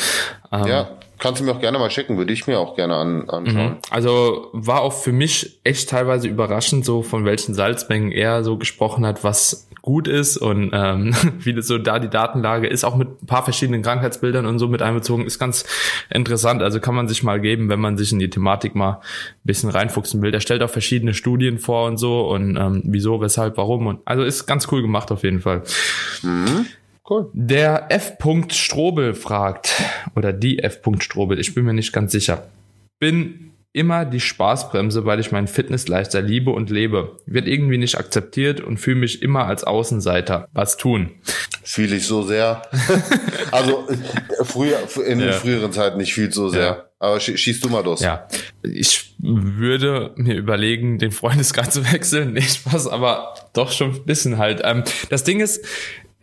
Ähm, 0.52 0.68
ja, 0.68 0.90
Kannst 1.24 1.40
du 1.40 1.46
mir 1.46 1.54
auch 1.54 1.62
gerne 1.62 1.80
mal 1.80 1.90
schicken, 1.90 2.18
würde 2.18 2.34
ich 2.34 2.48
mir 2.48 2.60
auch 2.60 2.76
gerne 2.76 2.98
an, 2.98 3.30
anschauen. 3.30 3.70
Mhm. 3.70 3.78
Also 3.90 4.50
war 4.52 4.82
auch 4.82 4.92
für 4.92 5.14
mich 5.14 5.58
echt 5.64 5.90
teilweise 5.90 6.28
überraschend, 6.28 6.84
so 6.84 7.02
von 7.02 7.24
welchen 7.24 7.54
Salzmengen 7.54 8.12
er 8.12 8.44
so 8.44 8.58
gesprochen 8.58 9.06
hat, 9.06 9.24
was 9.24 9.70
gut 9.82 10.10
ist 10.10 10.36
und 10.36 10.72
ähm, 10.74 11.16
wie 11.40 11.54
das 11.54 11.68
so 11.68 11.78
da 11.78 12.00
die 12.00 12.10
Datenlage 12.10 12.68
ist, 12.68 12.84
auch 12.84 12.98
mit 12.98 13.24
ein 13.24 13.26
paar 13.26 13.46
verschiedenen 13.46 13.84
Krankheitsbildern 13.84 14.46
und 14.46 14.60
so 14.60 14.68
mit 14.68 14.82
einbezogen, 14.82 15.26
ist 15.26 15.40
ganz 15.40 15.64
interessant. 16.10 16.62
Also 16.62 16.82
kann 16.82 16.94
man 16.94 17.08
sich 17.08 17.24
mal 17.24 17.40
geben, 17.40 17.70
wenn 17.70 17.80
man 17.80 17.98
sich 17.98 18.12
in 18.12 18.20
die 18.20 18.30
Thematik 18.30 18.76
mal 18.76 18.96
ein 18.96 19.46
bisschen 19.46 19.70
reinfuchsen 19.70 20.22
will. 20.22 20.32
Der 20.32 20.42
stellt 20.42 20.62
auch 20.62 20.70
verschiedene 20.70 21.14
Studien 21.14 21.58
vor 21.58 21.88
und 21.88 21.96
so 21.96 22.28
und 22.28 22.58
ähm, 22.58 22.82
wieso, 22.84 23.22
weshalb, 23.22 23.56
warum. 23.56 23.88
Und 23.88 24.02
also 24.04 24.24
ist 24.24 24.46
ganz 24.46 24.70
cool 24.74 24.82
gemacht 24.82 25.10
auf 25.10 25.24
jeden 25.24 25.40
Fall. 25.40 25.64
Mhm. 26.22 26.66
Cool. 27.10 27.30
Der 27.34 27.88
F. 27.90 28.18
Strobel 28.50 29.14
fragt, 29.14 29.74
oder 30.16 30.32
die 30.32 30.60
F. 30.60 30.80
Strobel, 31.00 31.40
ich 31.40 31.54
bin 31.54 31.66
mir 31.66 31.74
nicht 31.74 31.92
ganz 31.92 32.12
sicher. 32.12 32.48
Bin 33.00 33.54
immer 33.74 34.06
die 34.06 34.20
Spaßbremse, 34.20 35.04
weil 35.06 35.20
ich 35.20 35.32
meinen 35.32 35.48
Fitness-Lifestyle 35.48 36.26
liebe 36.26 36.52
und 36.52 36.70
lebe. 36.70 37.18
Wird 37.26 37.48
irgendwie 37.48 37.80
nicht 37.80 37.98
akzeptiert 37.98 38.62
und 38.62 38.78
fühle 38.78 38.98
mich 38.98 39.22
immer 39.22 39.48
als 39.48 39.64
Außenseiter. 39.64 40.48
Was 40.54 40.78
tun? 40.78 41.12
Fühle 41.64 41.96
ich 41.96 42.06
so 42.06 42.22
sehr. 42.22 42.62
also 43.52 43.88
früher, 44.44 44.78
in 45.06 45.20
ja. 45.20 45.34
früheren 45.34 45.74
Zeiten 45.74 45.98
nicht 45.98 46.14
viel 46.14 46.32
so 46.32 46.50
sehr. 46.50 46.62
Ja. 46.62 46.86
Aber 47.00 47.20
schießt 47.20 47.64
du 47.64 47.70
mal 47.70 47.84
los. 47.84 48.02
Ja. 48.02 48.28
Ich 48.62 49.16
würde 49.18 50.14
mir 50.16 50.36
überlegen, 50.36 51.00
den 51.00 51.12
Freundeskreis 51.12 51.70
zu 51.72 51.92
wechseln. 51.92 52.34
Nicht 52.34 52.56
Spaß, 52.56 52.88
aber 52.88 53.36
doch 53.54 53.72
schon 53.72 53.92
ein 53.92 54.06
bisschen 54.06 54.38
halt. 54.38 54.62
Ähm, 54.64 54.84
das 55.10 55.24
Ding 55.24 55.40
ist, 55.40 55.66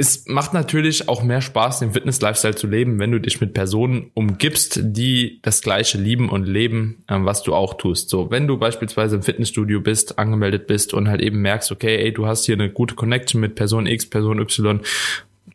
es 0.01 0.27
macht 0.27 0.55
natürlich 0.55 1.11
auch 1.11 1.23
mehr 1.23 1.43
Spaß, 1.43 1.81
den 1.81 1.93
Fitness-Lifestyle 1.93 2.55
zu 2.55 2.67
leben, 2.67 2.99
wenn 2.99 3.13
du 3.13 3.21
dich 3.21 3.43
mit 3.43 3.53
Personen 3.53 4.11
umgibst, 4.15 4.81
die 4.83 5.41
das 5.43 5.61
Gleiche 5.61 5.99
lieben 5.99 6.31
und 6.31 6.49
leben, 6.49 7.05
ähm, 7.07 7.27
was 7.27 7.43
du 7.43 7.55
auch 7.55 7.75
tust. 7.75 8.09
So, 8.09 8.31
wenn 8.31 8.47
du 8.47 8.57
beispielsweise 8.57 9.17
im 9.17 9.23
Fitnessstudio 9.23 9.83
bist, 9.83 10.19
angemeldet 10.19 10.67
bist 10.67 10.95
und 10.95 11.09
halt 11.09 11.21
eben 11.21 11.43
merkst, 11.43 11.71
okay, 11.71 11.99
ey, 11.99 12.15
du 12.15 12.27
hast 12.27 12.47
hier 12.47 12.55
eine 12.55 12.71
gute 12.71 12.95
Connection 12.95 13.43
mit 13.43 13.57
Person 13.57 13.87
X, 13.87 14.09
Person 14.09 14.39
Y, 14.39 14.81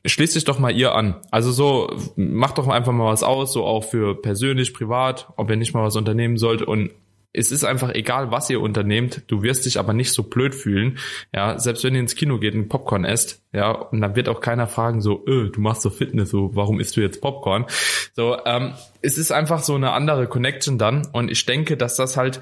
schließ 0.05 0.33
dich 0.33 0.45
doch 0.45 0.59
mal 0.59 0.75
ihr 0.75 0.93
an. 0.95 1.15
Also 1.31 1.51
so, 1.51 1.95
mach 2.15 2.51
doch 2.51 2.67
einfach 2.67 2.91
mal 2.91 3.11
was 3.11 3.23
aus, 3.23 3.53
so 3.53 3.65
auch 3.65 3.83
für 3.83 4.21
persönlich, 4.21 4.73
privat, 4.73 5.29
ob 5.37 5.49
ihr 5.49 5.55
nicht 5.55 5.73
mal 5.73 5.83
was 5.83 5.95
unternehmen 5.95 6.37
sollt 6.37 6.61
und 6.61 6.91
es 7.37 7.51
ist 7.51 7.63
einfach 7.65 7.93
egal, 7.93 8.31
was 8.31 8.49
ihr 8.49 8.61
unternehmt, 8.61 9.23
du 9.27 9.43
wirst 9.43 9.65
dich 9.65 9.77
aber 9.77 9.93
nicht 9.93 10.13
so 10.13 10.23
blöd 10.23 10.55
fühlen. 10.55 10.97
Ja, 11.33 11.59
selbst 11.59 11.83
wenn 11.83 11.93
ihr 11.93 11.99
ins 11.99 12.15
Kino 12.15 12.39
geht 12.39 12.55
und 12.55 12.69
Popcorn 12.69 13.03
esst, 13.03 13.43
ja, 13.51 13.71
und 13.71 14.01
dann 14.01 14.15
wird 14.15 14.29
auch 14.29 14.39
keiner 14.39 14.67
fragen 14.67 15.01
so, 15.01 15.23
öh, 15.27 15.49
du 15.49 15.59
machst 15.59 15.81
so 15.81 15.89
Fitness, 15.89 16.29
so, 16.29 16.55
warum 16.55 16.79
isst 16.79 16.95
du 16.95 17.01
jetzt 17.01 17.21
Popcorn? 17.21 17.65
So, 18.13 18.37
ähm, 18.45 18.73
es 19.01 19.17
ist 19.17 19.31
einfach 19.31 19.63
so 19.63 19.75
eine 19.75 19.91
andere 19.91 20.27
Connection 20.27 20.77
dann 20.77 21.07
und 21.11 21.29
ich 21.29 21.45
denke, 21.45 21.77
dass 21.77 21.95
das 21.95 22.15
halt 22.15 22.39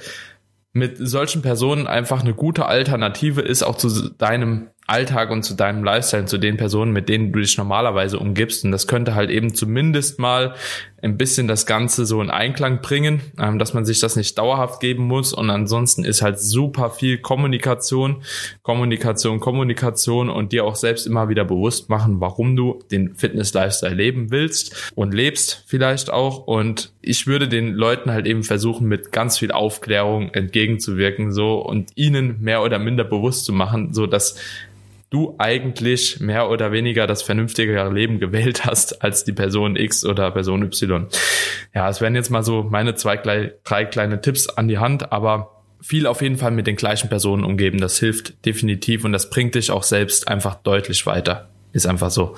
mit 0.74 0.98
solchen 0.98 1.42
Personen 1.42 1.88
einfach 1.88 2.22
eine 2.22 2.34
gute 2.34 2.66
Alternative 2.66 3.42
ist, 3.42 3.64
auch 3.64 3.78
zu 3.78 4.10
deinem 4.10 4.70
Alltag 4.86 5.32
und 5.32 5.44
zu 5.44 5.54
deinem 5.54 5.84
Lifestyle, 5.84 6.26
zu 6.26 6.38
den 6.38 6.58
Personen, 6.58 6.92
mit 6.92 7.08
denen 7.08 7.32
du 7.32 7.40
dich 7.40 7.58
normalerweise 7.58 8.20
umgibst. 8.20 8.66
Und 8.66 8.72
das 8.72 8.88
könnte 8.88 9.16
halt 9.16 9.30
eben 9.30 9.54
zumindest 9.54 10.20
mal 10.20 10.56
ein 11.02 11.18
bisschen 11.18 11.48
das 11.48 11.66
Ganze 11.66 12.06
so 12.06 12.22
in 12.22 12.30
Einklang 12.30 12.82
bringen, 12.82 13.22
ähm, 13.38 13.60
dass 13.60 13.74
man 13.74 13.86
sich 13.86 14.00
das 14.00 14.16
nicht 14.16 14.38
dauerhaft 14.38 14.80
geben 14.80 15.04
muss. 15.06 15.34
Und 15.34 15.50
ansonsten 15.50 16.04
ist 16.06 16.22
halt 16.22 16.40
super 16.40 16.90
viel 16.90 17.18
Kommunikation, 17.18 18.24
Kommunikation, 18.62 19.40
Kommunikation 19.40 20.30
und 20.30 20.54
dir 20.54 20.66
auch 20.66 20.76
selbst 20.76 21.06
immer 21.06 21.28
wieder 21.28 21.44
bewusst 21.44 21.90
machen, 21.90 22.22
warum 22.22 22.56
du 22.56 22.80
den 22.90 23.16
Fitness-Lifestyle 23.16 23.96
leben 23.96 24.32
willst 24.32 24.94
und 24.96 25.14
lebst 25.14 25.64
vielleicht 25.68 26.12
auch. 26.12 26.48
Und 26.48 26.94
ich 27.02 27.28
würde 27.28 27.50
den 27.50 27.74
Leuten 27.74 28.12
halt 28.12 28.26
eben 28.26 28.44
versuchen, 28.44 28.88
mit 28.88 29.12
ganz 29.12 29.38
viel 29.38 29.52
Aufklärung 29.52 30.34
entgegenzuwirken, 30.34 31.34
so 31.34 31.56
und 31.56 31.92
ihnen 31.96 32.42
mehr 32.42 32.64
oder 32.64 32.80
minder 32.80 33.04
bewusst 33.04 33.44
zu 33.44 33.52
machen, 33.52 33.94
so 33.94 34.08
dass 34.08 34.36
du 35.14 35.36
eigentlich 35.38 36.20
mehr 36.20 36.50
oder 36.50 36.72
weniger 36.72 37.06
das 37.06 37.22
vernünftigere 37.22 37.94
Leben 37.94 38.20
gewählt 38.20 38.66
hast 38.66 39.04
als 39.04 39.24
die 39.24 39.32
Person 39.32 39.76
X 39.76 40.04
oder 40.06 40.32
Person 40.32 40.64
Y. 40.64 41.08
Ja, 41.74 41.88
es 41.88 42.02
wären 42.02 42.16
jetzt 42.16 42.32
mal 42.32 42.44
so 42.44 42.64
meine 42.64 42.96
zwei, 42.96 43.18
drei 43.18 43.86
kleine 43.86 44.22
Tipps 44.22 44.50
an 44.50 44.68
die 44.68 44.80
Hand, 44.80 45.12
aber 45.12 45.62
viel 45.82 46.08
auf 46.08 46.22
jeden 46.22 46.38
Fall 46.38 46.52
mit 46.52 46.66
den 46.66 46.78
gleichen 46.78 47.10
Personen 47.10 47.44
umgeben. 47.44 47.78
Das 47.78 48.00
hilft 48.00 48.46
definitiv 48.46 49.06
und 49.06 49.12
das 49.12 49.30
bringt 49.30 49.54
dich 49.54 49.70
auch 49.70 49.84
selbst 49.84 50.28
einfach 50.28 50.56
deutlich 50.56 51.06
weiter. 51.06 51.50
Ist 51.74 51.86
einfach 51.86 52.10
so. 52.10 52.36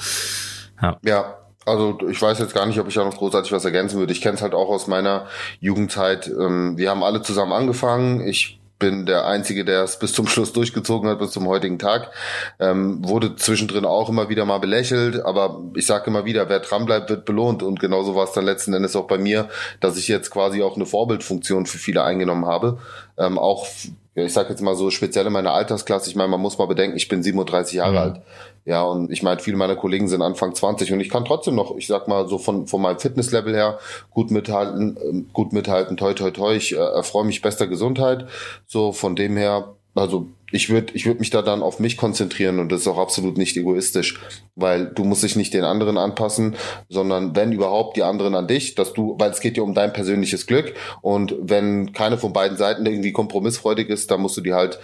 Ja. 0.81 0.97
ja. 1.03 1.37
Also 1.65 1.97
ich 2.09 2.21
weiß 2.21 2.39
jetzt 2.39 2.53
gar 2.53 2.65
nicht, 2.65 2.79
ob 2.79 2.87
ich 2.87 2.93
da 2.93 3.03
noch 3.03 3.17
großartig 3.17 3.51
was 3.51 3.65
ergänzen 3.65 3.97
würde. 3.97 4.13
Ich 4.13 4.21
kenne 4.21 4.35
es 4.35 4.41
halt 4.41 4.53
auch 4.53 4.69
aus 4.69 4.87
meiner 4.87 5.27
Jugendzeit. 5.59 6.27
Ähm, 6.27 6.77
wir 6.77 6.89
haben 6.89 7.03
alle 7.03 7.21
zusammen 7.21 7.53
angefangen. 7.53 8.27
Ich 8.27 8.59
bin 8.77 9.05
der 9.05 9.25
Einzige, 9.25 9.63
der 9.63 9.83
es 9.83 9.99
bis 9.99 10.13
zum 10.13 10.27
Schluss 10.27 10.53
durchgezogen 10.53 11.09
hat, 11.09 11.19
bis 11.19 11.31
zum 11.31 11.47
heutigen 11.47 11.79
Tag. 11.79 12.11
Ähm, 12.59 13.07
wurde 13.07 13.35
zwischendrin 13.35 13.85
auch 13.85 14.09
immer 14.09 14.29
wieder 14.29 14.45
mal 14.45 14.59
belächelt, 14.59 15.23
aber 15.23 15.61
ich 15.75 15.85
sage 15.85 16.07
immer 16.07 16.25
wieder, 16.25 16.49
wer 16.49 16.59
dranbleibt, 16.59 17.09
wird 17.09 17.25
belohnt. 17.25 17.63
Und 17.63 17.79
genauso 17.79 18.15
war 18.15 18.25
es 18.25 18.33
dann 18.33 18.45
letzten 18.45 18.73
Endes 18.73 18.95
auch 18.95 19.07
bei 19.07 19.17
mir, 19.17 19.49
dass 19.79 19.97
ich 19.97 20.07
jetzt 20.07 20.29
quasi 20.29 20.61
auch 20.61 20.75
eine 20.75 20.85
Vorbildfunktion 20.85 21.65
für 21.65 21.77
viele 21.77 22.03
eingenommen 22.03 22.45
habe. 22.45 22.79
Ähm, 23.17 23.39
auch 23.39 23.67
ich 24.23 24.33
sage 24.33 24.49
jetzt 24.49 24.61
mal 24.61 24.75
so 24.75 24.89
speziell 24.91 25.25
in 25.27 25.33
meiner 25.33 25.53
Altersklasse, 25.53 26.09
ich 26.09 26.15
meine, 26.15 26.29
man 26.29 26.39
muss 26.39 26.57
mal 26.57 26.67
bedenken, 26.67 26.95
ich 26.95 27.09
bin 27.09 27.21
37 27.21 27.73
Jahre 27.73 27.91
mhm. 27.91 27.97
alt. 27.97 28.21
Ja, 28.63 28.83
und 28.83 29.11
ich 29.11 29.21
meine, 29.21 29.41
viele 29.41 29.57
meiner 29.57 29.75
Kollegen 29.75 30.07
sind 30.07 30.21
Anfang 30.21 30.55
20 30.55 30.93
und 30.93 31.01
ich 31.01 31.09
kann 31.09 31.25
trotzdem 31.25 31.55
noch, 31.55 31.75
ich 31.75 31.85
sag 31.85 32.07
mal, 32.07 32.27
so 32.27 32.37
von, 32.37 32.65
von 32.65 32.81
meinem 32.81 32.97
Fitnesslevel 32.97 33.53
her 33.53 33.77
gut 34.11 34.31
mithalten, 34.31 34.97
ähm, 35.03 35.29
gut 35.33 35.51
mithalten, 35.51 35.97
toi, 35.97 36.13
toi, 36.13 36.31
toi. 36.31 36.55
Ich 36.55 36.73
äh, 36.73 36.77
erfreue 36.77 37.25
mich 37.25 37.41
bester 37.41 37.67
Gesundheit. 37.67 38.25
So 38.65 38.93
von 38.93 39.15
dem 39.17 39.35
her, 39.35 39.75
also 39.93 40.27
ich 40.51 40.69
würde 40.69 40.93
ich 40.93 41.05
würd 41.05 41.19
mich 41.19 41.29
da 41.29 41.41
dann 41.41 41.61
auf 41.61 41.79
mich 41.79 41.97
konzentrieren 41.97 42.59
und 42.59 42.71
das 42.71 42.81
ist 42.81 42.87
auch 42.87 42.97
absolut 42.97 43.37
nicht 43.37 43.57
egoistisch, 43.57 44.19
weil 44.55 44.87
du 44.87 45.03
musst 45.03 45.23
dich 45.23 45.35
nicht 45.35 45.53
den 45.53 45.63
anderen 45.63 45.97
anpassen, 45.97 46.55
sondern 46.89 47.35
wenn 47.35 47.51
überhaupt 47.51 47.97
die 47.97 48.03
anderen 48.03 48.35
an 48.35 48.47
dich, 48.47 48.75
dass 48.75 48.93
du, 48.93 49.15
weil 49.19 49.31
es 49.31 49.39
geht 49.39 49.57
ja 49.57 49.63
um 49.63 49.73
dein 49.73 49.93
persönliches 49.93 50.45
Glück 50.45 50.73
und 51.01 51.35
wenn 51.41 51.93
keine 51.93 52.17
von 52.17 52.33
beiden 52.33 52.57
Seiten 52.57 52.85
irgendwie 52.85 53.11
kompromissfreudig 53.11 53.89
ist, 53.89 54.11
dann 54.11 54.21
musst 54.21 54.37
du 54.37 54.41
die 54.41 54.53
halt 54.53 54.79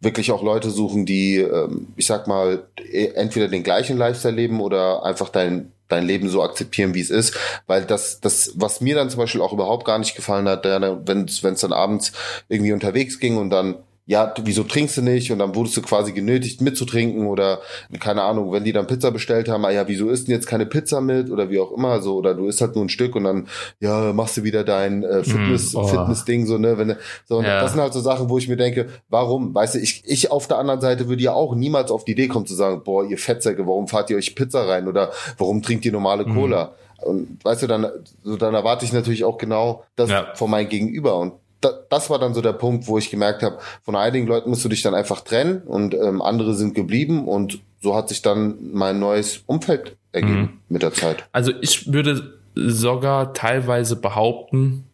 wirklich 0.00 0.30
auch 0.30 0.42
Leute 0.42 0.70
suchen, 0.70 1.06
die, 1.06 1.38
ähm, 1.38 1.88
ich 1.96 2.06
sag 2.06 2.26
mal, 2.26 2.64
e, 2.78 3.06
entweder 3.14 3.48
den 3.48 3.62
gleichen 3.62 3.96
Lifestyle 3.96 4.34
leben 4.34 4.60
oder 4.60 5.04
einfach 5.04 5.30
dein, 5.30 5.72
dein 5.88 6.06
Leben 6.06 6.28
so 6.28 6.42
akzeptieren, 6.42 6.94
wie 6.94 7.00
es 7.00 7.10
ist. 7.10 7.36
Weil 7.66 7.84
das, 7.84 8.20
das, 8.20 8.52
was 8.54 8.80
mir 8.80 8.94
dann 8.94 9.10
zum 9.10 9.18
Beispiel 9.18 9.40
auch 9.40 9.52
überhaupt 9.52 9.86
gar 9.86 9.98
nicht 9.98 10.14
gefallen 10.14 10.48
hat, 10.48 10.64
wenn 10.64 11.24
es 11.24 11.60
dann 11.60 11.72
abends 11.72 12.12
irgendwie 12.48 12.72
unterwegs 12.72 13.18
ging 13.18 13.38
und 13.38 13.50
dann 13.50 13.76
ja, 14.06 14.34
wieso 14.42 14.64
trinkst 14.64 14.98
du 14.98 15.02
nicht? 15.02 15.32
Und 15.32 15.38
dann 15.38 15.54
wurdest 15.54 15.76
du 15.78 15.82
quasi 15.82 16.12
genötigt 16.12 16.60
mitzutrinken 16.60 17.26
oder 17.26 17.60
keine 18.00 18.22
Ahnung, 18.22 18.52
wenn 18.52 18.64
die 18.64 18.72
dann 18.72 18.86
Pizza 18.86 19.10
bestellt 19.10 19.48
haben, 19.48 19.64
ah 19.64 19.70
ja, 19.70 19.88
wieso 19.88 20.10
isst 20.10 20.28
denn 20.28 20.34
jetzt 20.34 20.46
keine 20.46 20.66
Pizza 20.66 21.00
mit 21.00 21.30
oder 21.30 21.48
wie 21.48 21.58
auch 21.58 21.72
immer 21.72 22.02
so 22.02 22.16
oder 22.16 22.34
du 22.34 22.46
isst 22.46 22.60
halt 22.60 22.74
nur 22.74 22.84
ein 22.84 22.90
Stück 22.90 23.16
und 23.16 23.24
dann 23.24 23.48
ja, 23.80 24.12
machst 24.12 24.36
du 24.36 24.44
wieder 24.44 24.62
dein 24.62 25.04
äh, 25.04 25.24
Fitness 25.24 25.72
mm, 25.72 25.76
oh. 25.78 25.84
Fitness 25.84 26.24
Ding 26.26 26.44
so, 26.44 26.58
ne, 26.58 26.76
wenn 26.76 26.96
so 27.24 27.40
ja. 27.42 27.62
das 27.62 27.72
sind 27.72 27.80
halt 27.80 27.94
so 27.94 28.00
Sachen, 28.00 28.28
wo 28.28 28.36
ich 28.36 28.46
mir 28.46 28.56
denke, 28.56 28.88
warum? 29.08 29.54
Weißt 29.54 29.76
du, 29.76 29.78
ich 29.78 30.02
ich 30.04 30.30
auf 30.30 30.48
der 30.48 30.58
anderen 30.58 30.82
Seite 30.82 31.08
würde 31.08 31.22
ja 31.22 31.32
auch 31.32 31.54
niemals 31.54 31.90
auf 31.90 32.04
die 32.04 32.12
Idee 32.12 32.28
kommen 32.28 32.46
zu 32.46 32.54
sagen, 32.54 32.82
boah, 32.84 33.06
ihr 33.06 33.16
Fettsäcke, 33.16 33.66
warum 33.66 33.88
fahrt 33.88 34.10
ihr 34.10 34.18
euch 34.18 34.34
Pizza 34.34 34.68
rein 34.68 34.86
oder 34.86 35.12
warum 35.38 35.62
trinkt 35.62 35.86
ihr 35.86 35.92
normale 35.92 36.26
mm. 36.26 36.34
Cola? 36.34 36.64
Mm. 36.64 36.84
Und 37.04 37.44
weißt 37.44 37.62
du, 37.62 37.66
dann, 37.66 37.86
so, 38.22 38.36
dann 38.36 38.54
erwarte 38.54 38.84
ich 38.84 38.92
natürlich 38.92 39.24
auch 39.24 39.36
genau 39.36 39.84
das 39.96 40.10
ja. 40.10 40.32
von 40.34 40.50
meinem 40.50 40.68
Gegenüber. 40.68 41.18
Und 41.18 41.34
das 41.64 42.10
war 42.10 42.18
dann 42.18 42.34
so 42.34 42.40
der 42.40 42.52
Punkt, 42.52 42.86
wo 42.86 42.98
ich 42.98 43.10
gemerkt 43.10 43.42
habe, 43.42 43.58
von 43.82 43.96
einigen 43.96 44.26
Leuten 44.26 44.50
musst 44.50 44.64
du 44.64 44.68
dich 44.68 44.82
dann 44.82 44.94
einfach 44.94 45.20
trennen 45.20 45.62
und 45.66 45.94
ähm, 45.94 46.22
andere 46.22 46.54
sind 46.54 46.74
geblieben 46.74 47.28
und 47.28 47.60
so 47.80 47.94
hat 47.94 48.08
sich 48.08 48.22
dann 48.22 48.56
mein 48.72 48.98
neues 48.98 49.42
Umfeld 49.46 49.96
ergeben 50.12 50.40
mhm. 50.40 50.58
mit 50.68 50.82
der 50.82 50.92
Zeit. 50.92 51.24
Also 51.32 51.52
ich 51.60 51.92
würde 51.92 52.38
sogar 52.54 53.34
teilweise 53.34 53.96
behaupten, 53.96 54.84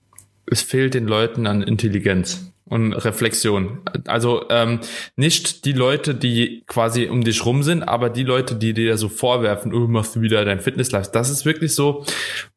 es 0.46 0.62
fehlt 0.62 0.94
den 0.94 1.06
Leuten 1.06 1.46
an 1.46 1.62
Intelligenz 1.62 2.52
und 2.70 2.92
Reflexion. 2.92 3.80
Also 4.06 4.44
ähm, 4.48 4.78
nicht 5.16 5.64
die 5.64 5.72
Leute, 5.72 6.14
die 6.14 6.62
quasi 6.68 7.08
um 7.08 7.22
dich 7.22 7.44
rum 7.44 7.64
sind, 7.64 7.82
aber 7.82 8.10
die 8.10 8.22
Leute, 8.22 8.54
die 8.54 8.72
dir 8.72 8.96
so 8.96 9.08
vorwerfen, 9.08 9.74
oh, 9.74 9.88
machst 9.88 10.14
du 10.14 10.20
wieder 10.20 10.44
dein 10.44 10.60
Fitnesslife. 10.60 11.10
Das 11.12 11.30
ist 11.30 11.44
wirklich 11.44 11.74
so, 11.74 12.04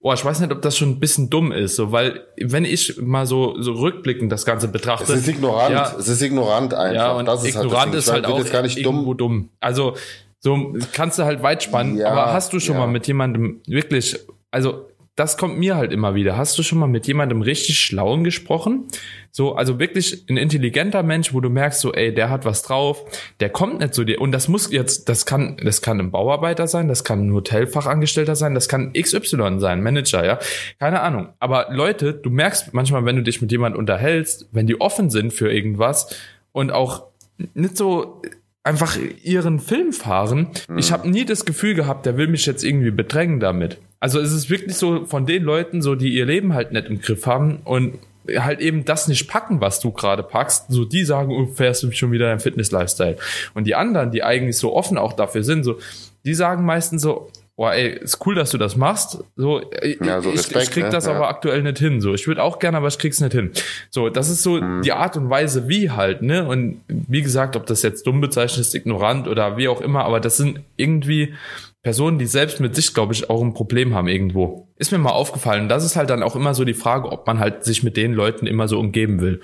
oh, 0.02 0.14
ich 0.14 0.24
weiß 0.24 0.40
nicht, 0.40 0.52
ob 0.52 0.62
das 0.62 0.78
schon 0.78 0.92
ein 0.92 1.00
bisschen 1.00 1.32
dumm 1.32 1.52
ist, 1.52 1.76
so, 1.76 1.92
weil 1.92 2.22
wenn 2.40 2.64
ich 2.64 3.02
mal 3.02 3.26
so, 3.26 3.60
so 3.60 3.74
rückblickend 3.74 4.32
das 4.32 4.46
Ganze 4.46 4.68
betrachte. 4.68 5.12
Es 5.12 5.22
ist 5.22 5.28
ignorant, 5.28 5.74
ja, 5.74 5.96
es 5.98 6.08
ist 6.08 6.22
ignorant 6.22 6.76
einfach. 6.76 6.96
Ja, 6.96 7.12
und 7.14 7.26
das 7.26 7.44
ist 7.44 7.56
halt 7.56 7.66
ignorant 7.66 7.92
halt 7.94 7.96
ist 7.96 8.12
halt 8.12 8.26
auch 8.28 8.52
gar 8.52 8.62
nicht 8.62 8.86
dumm. 8.86 9.18
dumm. 9.18 9.50
Also 9.60 9.96
so 10.40 10.76
kannst 10.94 11.18
du 11.18 11.24
halt 11.24 11.42
weit 11.42 11.64
spannen, 11.64 11.98
ja, 11.98 12.10
aber 12.12 12.34
hast 12.34 12.54
du 12.54 12.60
schon 12.60 12.76
ja. 12.76 12.82
mal 12.82 12.88
mit 12.88 13.08
jemandem 13.08 13.62
wirklich, 13.66 14.20
also 14.52 14.86
das 15.16 15.38
kommt 15.38 15.60
mir 15.60 15.76
halt 15.76 15.94
immer 15.94 16.16
wieder. 16.16 16.38
Hast 16.38 16.58
du 16.58 16.64
schon 16.64 16.80
mal 16.80 16.88
mit 16.88 17.06
jemandem 17.06 17.42
richtig 17.42 17.80
Schlauen 17.80 18.24
gesprochen? 18.24 18.86
So, 19.32 19.56
also 19.56 19.80
wirklich 19.80 20.26
ein 20.28 20.38
intelligenter 20.38 21.04
Mensch, 21.04 21.34
wo 21.34 21.40
du 21.40 21.50
merkst, 21.50 21.82
so, 21.82 21.94
ey, 21.94 22.14
der 22.14 22.32
hat 22.32 22.46
was 22.46 22.64
drauf, 22.64 23.04
der 23.40 23.50
kommt 23.50 23.80
nicht 23.80 23.94
zu 23.94 24.06
dir. 24.06 24.20
Und 24.20 24.32
das 24.32 24.48
muss 24.48 24.72
jetzt, 24.72 25.10
das 25.10 25.28
kann, 25.28 25.58
das 25.64 25.84
kann 25.84 26.00
ein 26.00 26.10
Bauarbeiter 26.10 26.68
sein, 26.68 26.88
das 26.88 27.04
kann 27.04 27.28
ein 27.28 27.34
Hotelfachangestellter 27.34 28.36
sein, 28.36 28.56
das 28.56 28.68
kann 28.68 28.94
XY 28.94 29.60
sein, 29.60 29.84
Manager, 29.84 30.26
ja. 30.26 30.40
Keine 30.80 31.02
Ahnung. 31.02 31.30
Aber 31.40 31.68
Leute, 31.70 32.14
du 32.14 32.32
merkst 32.32 32.74
manchmal, 32.74 33.06
wenn 33.06 33.16
du 33.16 33.24
dich 33.24 33.40
mit 33.40 33.52
jemandem 33.52 33.80
unterhältst, 33.80 34.48
wenn 34.52 34.66
die 34.66 34.82
offen 34.82 35.12
sind 35.12 35.32
für 35.32 35.52
irgendwas 35.52 36.16
und 36.52 36.72
auch 36.72 37.06
nicht 37.54 37.78
so 37.78 38.22
einfach 38.64 38.98
ihren 39.22 39.60
Film 39.60 39.94
fahren. 39.94 40.48
Mhm. 40.68 40.78
Ich 40.78 40.92
habe 40.92 41.10
nie 41.10 41.26
das 41.26 41.46
Gefühl 41.46 41.76
gehabt, 41.76 42.06
der 42.06 42.18
will 42.18 42.28
mich 42.28 42.46
jetzt 42.46 42.64
irgendwie 42.64 42.92
bedrängen 42.92 43.40
damit. 43.40 43.78
Also 44.04 44.20
es 44.20 44.34
ist 44.34 44.50
wirklich 44.50 44.76
so 44.76 45.06
von 45.06 45.26
den 45.26 45.44
Leuten, 45.44 45.82
so 45.82 45.96
die 45.96 46.14
ihr 46.14 46.26
Leben 46.26 46.54
halt 46.54 46.74
nicht 46.74 46.88
im 46.88 47.00
Griff 47.00 47.26
haben 47.26 47.62
und 47.64 48.00
halt 48.36 48.60
eben 48.60 48.84
das 48.84 49.08
nicht 49.08 49.30
packen, 49.30 49.62
was 49.62 49.80
du 49.80 49.92
gerade 49.92 50.24
packst. 50.24 50.66
So 50.68 50.84
die 50.84 51.06
sagen, 51.06 51.32
oh, 51.32 51.46
fährst 51.46 51.84
du 51.84 51.92
schon 51.94 52.12
wieder 52.12 52.28
dein 52.28 52.42
Fitness-Lifestyle. 52.42 53.16
Und 53.54 53.64
die 53.64 53.76
anderen, 53.76 54.12
die 54.12 54.22
eigentlich 54.22 54.58
so 54.58 54.76
offen 54.76 54.98
auch 54.98 55.14
dafür 55.14 55.46
sind, 55.46 55.64
so 55.64 55.78
die 56.26 56.34
sagen 56.34 56.66
meistens 56.66 57.02
so, 57.02 57.32
boah, 57.56 57.72
ey, 57.72 57.92
ist 57.92 58.20
cool, 58.26 58.36
dass 58.36 58.52
du 58.52 58.58
das 58.58 58.76
machst. 58.76 59.24
So, 59.38 59.62
ja, 60.04 60.20
so 60.20 60.32
Respekt, 60.32 60.58
ich, 60.58 60.64
ich 60.64 60.72
krieg 60.72 60.84
ne? 60.84 60.90
das 60.90 61.06
ja. 61.06 61.14
aber 61.14 61.30
aktuell 61.30 61.64
nicht 61.64 61.80
hin. 61.80 62.02
So, 62.02 62.14
ich 62.14 62.28
würde 62.28 62.44
auch 62.44 62.60
gerne, 62.60 62.76
aber 62.76 62.90
ich 62.90 62.98
krieg's 62.98 63.22
nicht 63.22 63.32
hin. 63.32 63.52
So, 63.90 64.10
das 64.10 64.30
ist 64.30 64.44
so 64.44 64.60
hm. 64.60 64.82
die 64.82 64.92
Art 64.92 65.16
und 65.16 65.30
Weise, 65.30 65.70
wie 65.70 65.92
halt, 65.92 66.24
ne? 66.24 66.46
Und 66.46 66.82
wie 66.90 67.22
gesagt, 67.22 67.56
ob 67.56 67.68
das 67.68 67.84
jetzt 67.84 68.06
dumm 68.06 68.20
bezeichnet 68.20 68.60
ist, 68.60 68.76
ignorant 68.76 69.30
oder 69.30 69.56
wie 69.56 69.70
auch 69.70 69.80
immer, 69.80 70.04
aber 70.04 70.20
das 70.20 70.36
sind 70.36 70.60
irgendwie 70.76 71.36
Personen, 71.84 72.18
die 72.18 72.28
selbst 72.28 72.62
mit 72.62 72.78
sich, 72.78 72.94
glaube 72.94 73.14
ich, 73.14 73.30
auch 73.30 73.42
ein 73.42 73.54
Problem 73.54 73.94
haben 73.94 74.08
irgendwo. 74.08 74.70
Ist 74.78 74.94
mir 74.94 75.00
mal 75.00 75.12
aufgefallen. 75.12 75.68
Das 75.68 75.84
ist 75.84 75.98
halt 75.98 76.10
dann 76.10 76.24
auch 76.24 76.34
immer 76.34 76.54
so 76.54 76.64
die 76.64 76.74
Frage, 76.74 77.12
ob 77.12 77.28
man 77.28 77.40
halt 77.40 77.66
sich 77.66 77.84
mit 77.84 77.98
den 77.98 78.14
Leuten 78.14 78.48
immer 78.48 78.70
so 78.70 78.80
umgeben 78.80 79.20
will. 79.20 79.42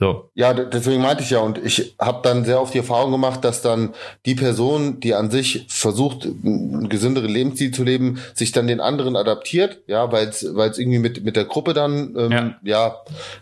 So. 0.00 0.28
Ja, 0.34 0.52
deswegen 0.52 1.00
meinte 1.00 1.22
ich 1.22 1.30
ja, 1.30 1.38
und 1.38 1.64
ich 1.64 1.94
habe 2.00 2.22
dann 2.24 2.44
sehr 2.44 2.60
oft 2.60 2.74
die 2.74 2.78
Erfahrung 2.78 3.12
gemacht, 3.12 3.44
dass 3.44 3.62
dann 3.62 3.94
die 4.26 4.34
Person, 4.34 4.98
die 4.98 5.14
an 5.14 5.30
sich 5.30 5.66
versucht, 5.68 6.24
ein 6.24 6.88
gesündere 6.88 7.28
Lebensstil 7.28 7.70
zu 7.70 7.84
leben, 7.84 8.18
sich 8.34 8.50
dann 8.50 8.66
den 8.66 8.80
anderen 8.80 9.14
adaptiert, 9.14 9.78
ja, 9.86 10.10
weil 10.10 10.26
es 10.26 10.42
irgendwie 10.42 10.98
mit, 10.98 11.24
mit 11.24 11.36
der 11.36 11.44
Gruppe 11.44 11.72
dann 11.72 12.16
ähm, 12.18 12.32
ja. 12.32 12.56
ja 12.64 12.96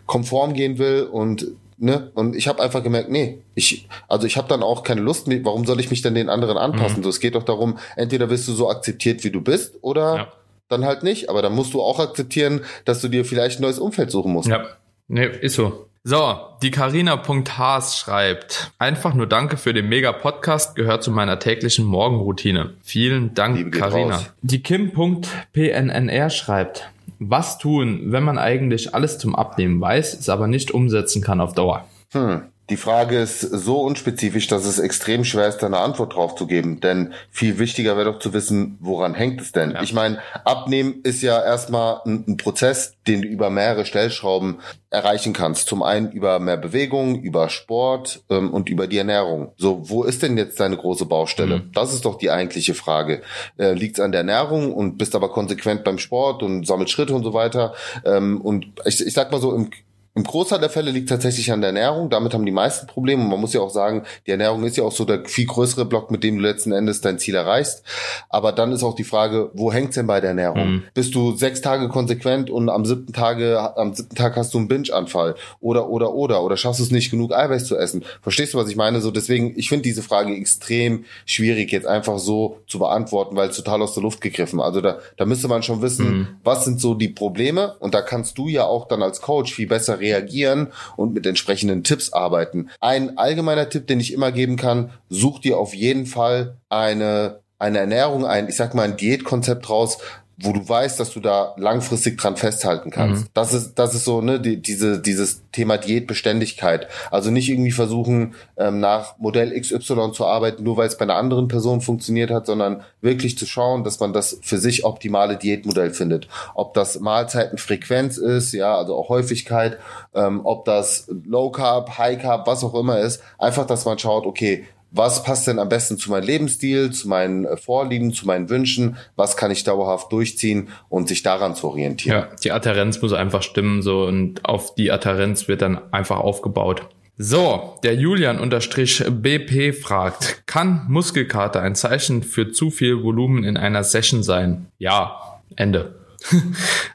konform 0.05 0.53
gehen 0.53 0.77
will 0.77 1.09
und 1.11 1.47
ne? 1.77 2.11
Und 2.13 2.35
ich 2.35 2.47
habe 2.47 2.61
einfach 2.61 2.83
gemerkt, 2.83 3.09
nee, 3.09 3.41
ich, 3.53 3.87
also 4.07 4.27
ich 4.27 4.37
habe 4.37 4.47
dann 4.47 4.63
auch 4.63 4.83
keine 4.83 5.01
Lust 5.01 5.27
mehr, 5.27 5.43
warum 5.43 5.65
soll 5.65 5.79
ich 5.79 5.89
mich 5.89 6.01
denn 6.01 6.15
den 6.15 6.29
anderen 6.29 6.57
anpassen? 6.57 6.99
Mhm. 6.99 7.03
So, 7.03 7.09
es 7.09 7.19
geht 7.19 7.35
doch 7.35 7.43
darum, 7.43 7.77
entweder 7.95 8.27
bist 8.27 8.47
du 8.47 8.53
so 8.53 8.69
akzeptiert, 8.69 9.23
wie 9.23 9.31
du 9.31 9.41
bist, 9.41 9.77
oder 9.81 10.15
ja. 10.15 10.33
dann 10.69 10.85
halt 10.85 11.03
nicht. 11.03 11.29
Aber 11.29 11.41
dann 11.41 11.53
musst 11.53 11.73
du 11.73 11.81
auch 11.81 11.99
akzeptieren, 11.99 12.61
dass 12.85 13.01
du 13.01 13.07
dir 13.07 13.25
vielleicht 13.25 13.59
ein 13.59 13.63
neues 13.63 13.79
Umfeld 13.79 14.11
suchen 14.11 14.31
musst. 14.31 14.49
Ja, 14.49 14.65
nee, 15.07 15.27
ist 15.27 15.55
so. 15.55 15.87
So, 16.07 16.37
die 16.61 16.69
Carina.haas 16.69 17.97
schreibt, 17.97 18.71
einfach 18.77 19.15
nur 19.15 19.25
danke 19.25 19.57
für 19.57 19.73
den 19.73 19.89
mega 19.89 20.11
Podcast, 20.11 20.75
gehört 20.75 21.01
zu 21.01 21.09
meiner 21.09 21.39
täglichen 21.39 21.83
Morgenroutine. 21.83 22.75
Vielen 22.83 23.33
Dank, 23.33 23.73
Carina. 23.73 24.21
Die 24.43 24.61
Kim.pnnr 24.61 26.29
schreibt, 26.29 26.91
was 27.17 27.57
tun, 27.57 28.11
wenn 28.11 28.21
man 28.21 28.37
eigentlich 28.37 28.93
alles 28.93 29.17
zum 29.17 29.35
Abnehmen 29.35 29.81
weiß, 29.81 30.19
es 30.19 30.29
aber 30.29 30.45
nicht 30.45 30.69
umsetzen 30.69 31.23
kann 31.23 31.41
auf 31.41 31.53
Dauer? 31.53 31.87
Hm. 32.11 32.43
Die 32.69 32.77
Frage 32.77 33.19
ist 33.19 33.41
so 33.41 33.81
unspezifisch, 33.81 34.47
dass 34.47 34.65
es 34.65 34.79
extrem 34.79 35.23
schwer 35.23 35.47
ist, 35.47 35.59
da 35.59 35.67
eine 35.67 35.77
Antwort 35.77 36.15
drauf 36.15 36.35
zu 36.35 36.47
geben. 36.47 36.79
Denn 36.79 37.13
viel 37.29 37.59
wichtiger 37.59 37.95
wäre 37.95 38.11
doch 38.11 38.19
zu 38.19 38.33
wissen, 38.33 38.77
woran 38.79 39.13
hängt 39.13 39.39
es 39.39 39.51
denn? 39.51 39.71
Ja. 39.71 39.83
Ich 39.83 39.93
meine, 39.93 40.17
Abnehmen 40.45 41.01
ist 41.03 41.21
ja 41.21 41.43
erstmal 41.43 42.01
ein, 42.05 42.23
ein, 42.27 42.37
Prozess, 42.37 42.93
den 43.05 43.21
du 43.21 43.27
über 43.27 43.51
mehrere 43.51 43.85
Stellschrauben 43.85 44.61
erreichen 44.89 45.33
kannst. 45.33 45.67
Zum 45.67 45.83
einen 45.83 46.11
über 46.11 46.39
mehr 46.39 46.57
Bewegung, 46.57 47.21
über 47.21 47.49
Sport 47.49 48.23
ähm, 48.31 48.51
und 48.51 48.67
über 48.67 48.87
die 48.87 48.97
Ernährung. 48.97 49.51
So, 49.57 49.87
wo 49.87 50.03
ist 50.03 50.23
denn 50.23 50.35
jetzt 50.35 50.59
deine 50.59 50.77
große 50.77 51.05
Baustelle? 51.05 51.57
Mhm. 51.57 51.71
Das 51.73 51.93
ist 51.93 52.05
doch 52.05 52.17
die 52.17 52.31
eigentliche 52.31 52.73
Frage. 52.73 53.21
Äh, 53.57 53.73
Liegt 53.73 53.99
es 53.99 54.03
an 54.03 54.11
der 54.11 54.21
Ernährung 54.21 54.73
und 54.73 54.97
bist 54.97 55.13
aber 55.13 55.29
konsequent 55.29 55.83
beim 55.83 55.99
Sport 55.99 56.41
und 56.41 56.65
sammelt 56.65 56.89
Schritte 56.89 57.13
und 57.13 57.23
so 57.23 57.33
weiter? 57.33 57.75
Ähm, 58.05 58.41
und 58.41 58.65
ich, 58.85 59.05
ich 59.05 59.13
sag 59.13 59.31
mal 59.31 59.39
so, 59.39 59.53
im 59.53 59.69
im 60.15 60.23
Großteil 60.23 60.59
der 60.59 60.69
Fälle 60.69 60.91
liegt 60.91 61.09
tatsächlich 61.09 61.51
an 61.51 61.59
der 61.59 61.71
Ernährung. 61.71 62.09
Damit 62.09 62.33
haben 62.33 62.45
die 62.45 62.51
meisten 62.53 62.87
Probleme. 62.87 63.21
Und 63.21 63.29
man 63.29 63.41
muss 63.41 63.51
ja 63.51 63.59
auch 63.59 63.69
sagen, 63.69 64.03
die 64.25 64.31
Ernährung 64.31 64.63
ist 64.63 64.77
ja 64.77 64.85
auch 64.85 64.93
so 64.93 65.03
der 65.03 65.25
viel 65.25 65.45
größere 65.45 65.83
Block, 65.83 66.09
mit 66.09 66.23
dem 66.23 66.37
du 66.37 66.41
letzten 66.41 66.71
Endes 66.71 67.01
dein 67.01 67.19
Ziel 67.19 67.35
erreichst. 67.35 67.83
Aber 68.29 68.53
dann 68.53 68.71
ist 68.71 68.81
auch 68.81 68.95
die 68.95 69.03
Frage, 69.03 69.51
wo 69.53 69.73
hängt's 69.73 69.95
denn 69.95 70.07
bei 70.07 70.21
der 70.21 70.29
Ernährung? 70.29 70.67
Mhm. 70.67 70.83
Bist 70.93 71.13
du 71.15 71.35
sechs 71.35 71.59
Tage 71.59 71.89
konsequent 71.89 72.49
und 72.49 72.69
am 72.69 72.85
siebten 72.85 73.11
Tage, 73.11 73.75
am 73.75 73.93
siebten 73.93 74.15
Tag 74.15 74.37
hast 74.37 74.53
du 74.53 74.57
einen 74.57 74.69
Binge-Anfall? 74.69 75.35
Oder, 75.59 75.89
oder, 75.89 76.13
oder, 76.13 76.43
oder 76.43 76.55
schaffst 76.55 76.79
du 76.79 76.85
es 76.85 76.91
nicht 76.91 77.11
genug 77.11 77.33
Eiweiß 77.33 77.65
zu 77.65 77.77
essen? 77.77 78.05
Verstehst 78.21 78.53
du, 78.53 78.57
was 78.57 78.69
ich 78.69 78.77
meine? 78.77 79.01
So, 79.01 79.11
deswegen, 79.11 79.51
ich 79.57 79.67
finde 79.67 79.83
diese 79.83 80.01
Frage 80.01 80.33
extrem 80.33 81.03
schwierig 81.25 81.73
jetzt 81.73 81.87
einfach 81.87 82.19
so 82.19 82.61
zu 82.67 82.79
beantworten, 82.79 83.35
weil 83.35 83.49
es 83.49 83.57
total 83.57 83.81
aus 83.81 83.93
der 83.95 84.03
Luft 84.03 84.21
gegriffen. 84.21 84.61
Also 84.61 84.79
da, 84.79 84.99
da 85.17 85.25
müsste 85.25 85.49
man 85.49 85.61
schon 85.61 85.81
wissen, 85.81 86.05
mhm. 86.05 86.27
was 86.41 86.63
sind 86.63 86.79
so 86.79 86.93
die 86.93 87.09
Probleme? 87.09 87.75
Und 87.79 87.93
da 87.93 88.01
kannst 88.01 88.37
du 88.37 88.47
ja 88.47 88.63
auch 88.63 88.87
dann 88.87 89.03
als 89.03 89.19
Coach 89.19 89.53
viel 89.53 89.67
besser 89.67 90.04
reagieren 90.05 90.67
und 90.95 91.13
mit 91.13 91.25
entsprechenden 91.25 91.83
Tipps 91.83 92.13
arbeiten. 92.13 92.69
Ein 92.79 93.17
allgemeiner 93.17 93.69
Tipp, 93.69 93.87
den 93.87 93.99
ich 93.99 94.13
immer 94.13 94.31
geben 94.31 94.55
kann, 94.55 94.91
such 95.09 95.39
dir 95.39 95.57
auf 95.57 95.73
jeden 95.73 96.05
Fall 96.05 96.57
eine 96.69 97.39
eine 97.57 97.79
Ernährung, 97.79 98.25
ein, 98.25 98.49
ich 98.49 98.55
sag 98.55 98.75
mal, 98.75 98.83
ein 98.83 98.97
Diätkonzept 98.97 99.69
raus, 99.69 99.99
wo 100.37 100.51
du 100.51 100.67
weißt, 100.67 100.99
dass 100.99 101.11
du 101.11 101.21
da 101.21 101.53
langfristig 101.57 102.17
dran 102.17 102.35
festhalten 102.35 102.91
kannst. 102.91 103.23
Mhm. 103.23 103.29
Das 103.33 103.53
ist, 103.53 103.75
das 103.75 103.95
ist 103.95 104.03
so, 104.03 104.21
ne, 104.21 104.39
die, 104.39 104.61
diese, 104.61 104.99
dieses 104.99 105.43
Thema 105.51 105.77
Diätbeständigkeit. 105.77 106.87
Also 107.09 107.31
nicht 107.31 107.49
irgendwie 107.49 107.71
versuchen, 107.71 108.35
ähm, 108.57 108.81
nach 108.81 109.17
Modell 109.17 109.57
XY 109.57 110.11
zu 110.11 110.25
arbeiten, 110.25 110.63
nur 110.63 110.75
weil 110.75 110.87
es 110.87 110.97
bei 110.97 111.03
einer 111.03 111.15
anderen 111.15 111.47
Person 111.47 111.79
funktioniert 111.79 112.31
hat, 112.31 112.47
sondern 112.47 112.83
wirklich 112.99 113.37
zu 113.37 113.45
schauen, 113.45 113.85
dass 113.85 114.01
man 114.01 114.11
das 114.11 114.37
für 114.41 114.57
sich 114.57 114.83
optimale 114.83 115.37
Diätmodell 115.37 115.91
findet. 115.91 116.27
Ob 116.53 116.73
das 116.73 116.99
Mahlzeitenfrequenz 116.99 118.17
ist, 118.17 118.51
ja, 118.51 118.75
also 118.75 118.95
auch 118.95 119.07
Häufigkeit, 119.07 119.77
ähm, 120.13 120.41
ob 120.43 120.65
das 120.65 121.07
Low 121.25 121.49
Carb, 121.49 121.97
High 121.97 122.21
Carb, 122.21 122.45
was 122.45 122.63
auch 122.63 122.75
immer 122.75 122.99
ist. 122.99 123.21
Einfach, 123.37 123.65
dass 123.65 123.85
man 123.85 123.97
schaut, 123.99 124.25
okay, 124.25 124.65
was 124.95 125.23
passt 125.23 125.47
denn 125.47 125.59
am 125.59 125.69
besten 125.69 125.97
zu 125.97 126.09
meinem 126.09 126.25
Lebensstil, 126.25 126.91
zu 126.91 127.07
meinen 127.07 127.45
äh, 127.45 127.57
Vorlieben, 127.57 128.13
zu 128.13 128.25
meinen 128.25 128.49
Wünschen, 128.49 128.97
was 129.15 129.37
kann 129.37 129.51
ich 129.51 129.63
dauerhaft 129.63 130.11
durchziehen 130.11 130.69
und 130.89 131.07
sich 131.07 131.23
daran 131.23 131.55
zu 131.55 131.67
orientieren. 131.67 132.19
Ja, 132.19 132.29
die 132.43 132.51
Adherenz 132.51 133.01
muss 133.01 133.13
einfach 133.13 133.43
stimmen 133.43 133.81
so 133.81 134.03
und 134.03 134.45
auf 134.45 134.75
die 134.75 134.91
Adherenz 134.91 135.47
wird 135.47 135.61
dann 135.61 135.79
einfach 135.91 136.19
aufgebaut. 136.19 136.87
So, 137.17 137.79
der 137.83 137.95
Julian 137.95 138.39
unterstrich 138.39 139.03
BP 139.07 139.73
fragt, 139.73 140.43
kann 140.47 140.85
Muskelkater 140.89 141.61
ein 141.61 141.75
Zeichen 141.75 142.23
für 142.23 142.51
zu 142.51 142.71
viel 142.71 143.03
Volumen 143.03 143.45
in 143.45 143.55
einer 143.55 143.85
Session 143.85 144.21
sein? 144.21 144.67
Ja, 144.79 145.39
Ende. 145.55 145.95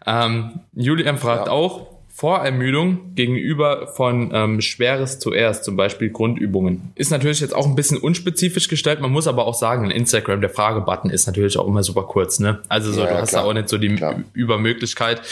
ähm, 0.06 0.60
Julian 0.74 1.16
fragt 1.16 1.46
ja. 1.46 1.52
auch, 1.52 1.86
Vorermüdung 2.20 3.14
gegenüber 3.14 3.86
von 3.86 4.30
ähm, 4.34 4.60
Schweres 4.60 5.20
zuerst, 5.20 5.64
zum 5.64 5.76
Beispiel 5.76 6.10
Grundübungen. 6.10 6.92
Ist 6.94 7.10
natürlich 7.10 7.40
jetzt 7.40 7.54
auch 7.54 7.64
ein 7.64 7.74
bisschen 7.74 7.96
unspezifisch 7.96 8.68
gestellt, 8.68 9.00
man 9.00 9.10
muss 9.10 9.26
aber 9.26 9.46
auch 9.46 9.54
sagen, 9.54 9.86
in 9.86 9.90
Instagram, 9.90 10.42
der 10.42 10.50
Fragebutton 10.50 11.10
ist 11.10 11.26
natürlich 11.26 11.56
auch 11.56 11.66
immer 11.66 11.82
super 11.82 12.02
kurz, 12.02 12.38
ne? 12.38 12.60
Also 12.68 12.92
so, 12.92 13.00
ja, 13.00 13.06
du 13.06 13.14
hast 13.14 13.32
da 13.32 13.40
auch 13.40 13.54
nicht 13.54 13.70
so 13.70 13.78
die 13.78 13.94
klar. 13.94 14.16
Übermöglichkeit. 14.34 15.22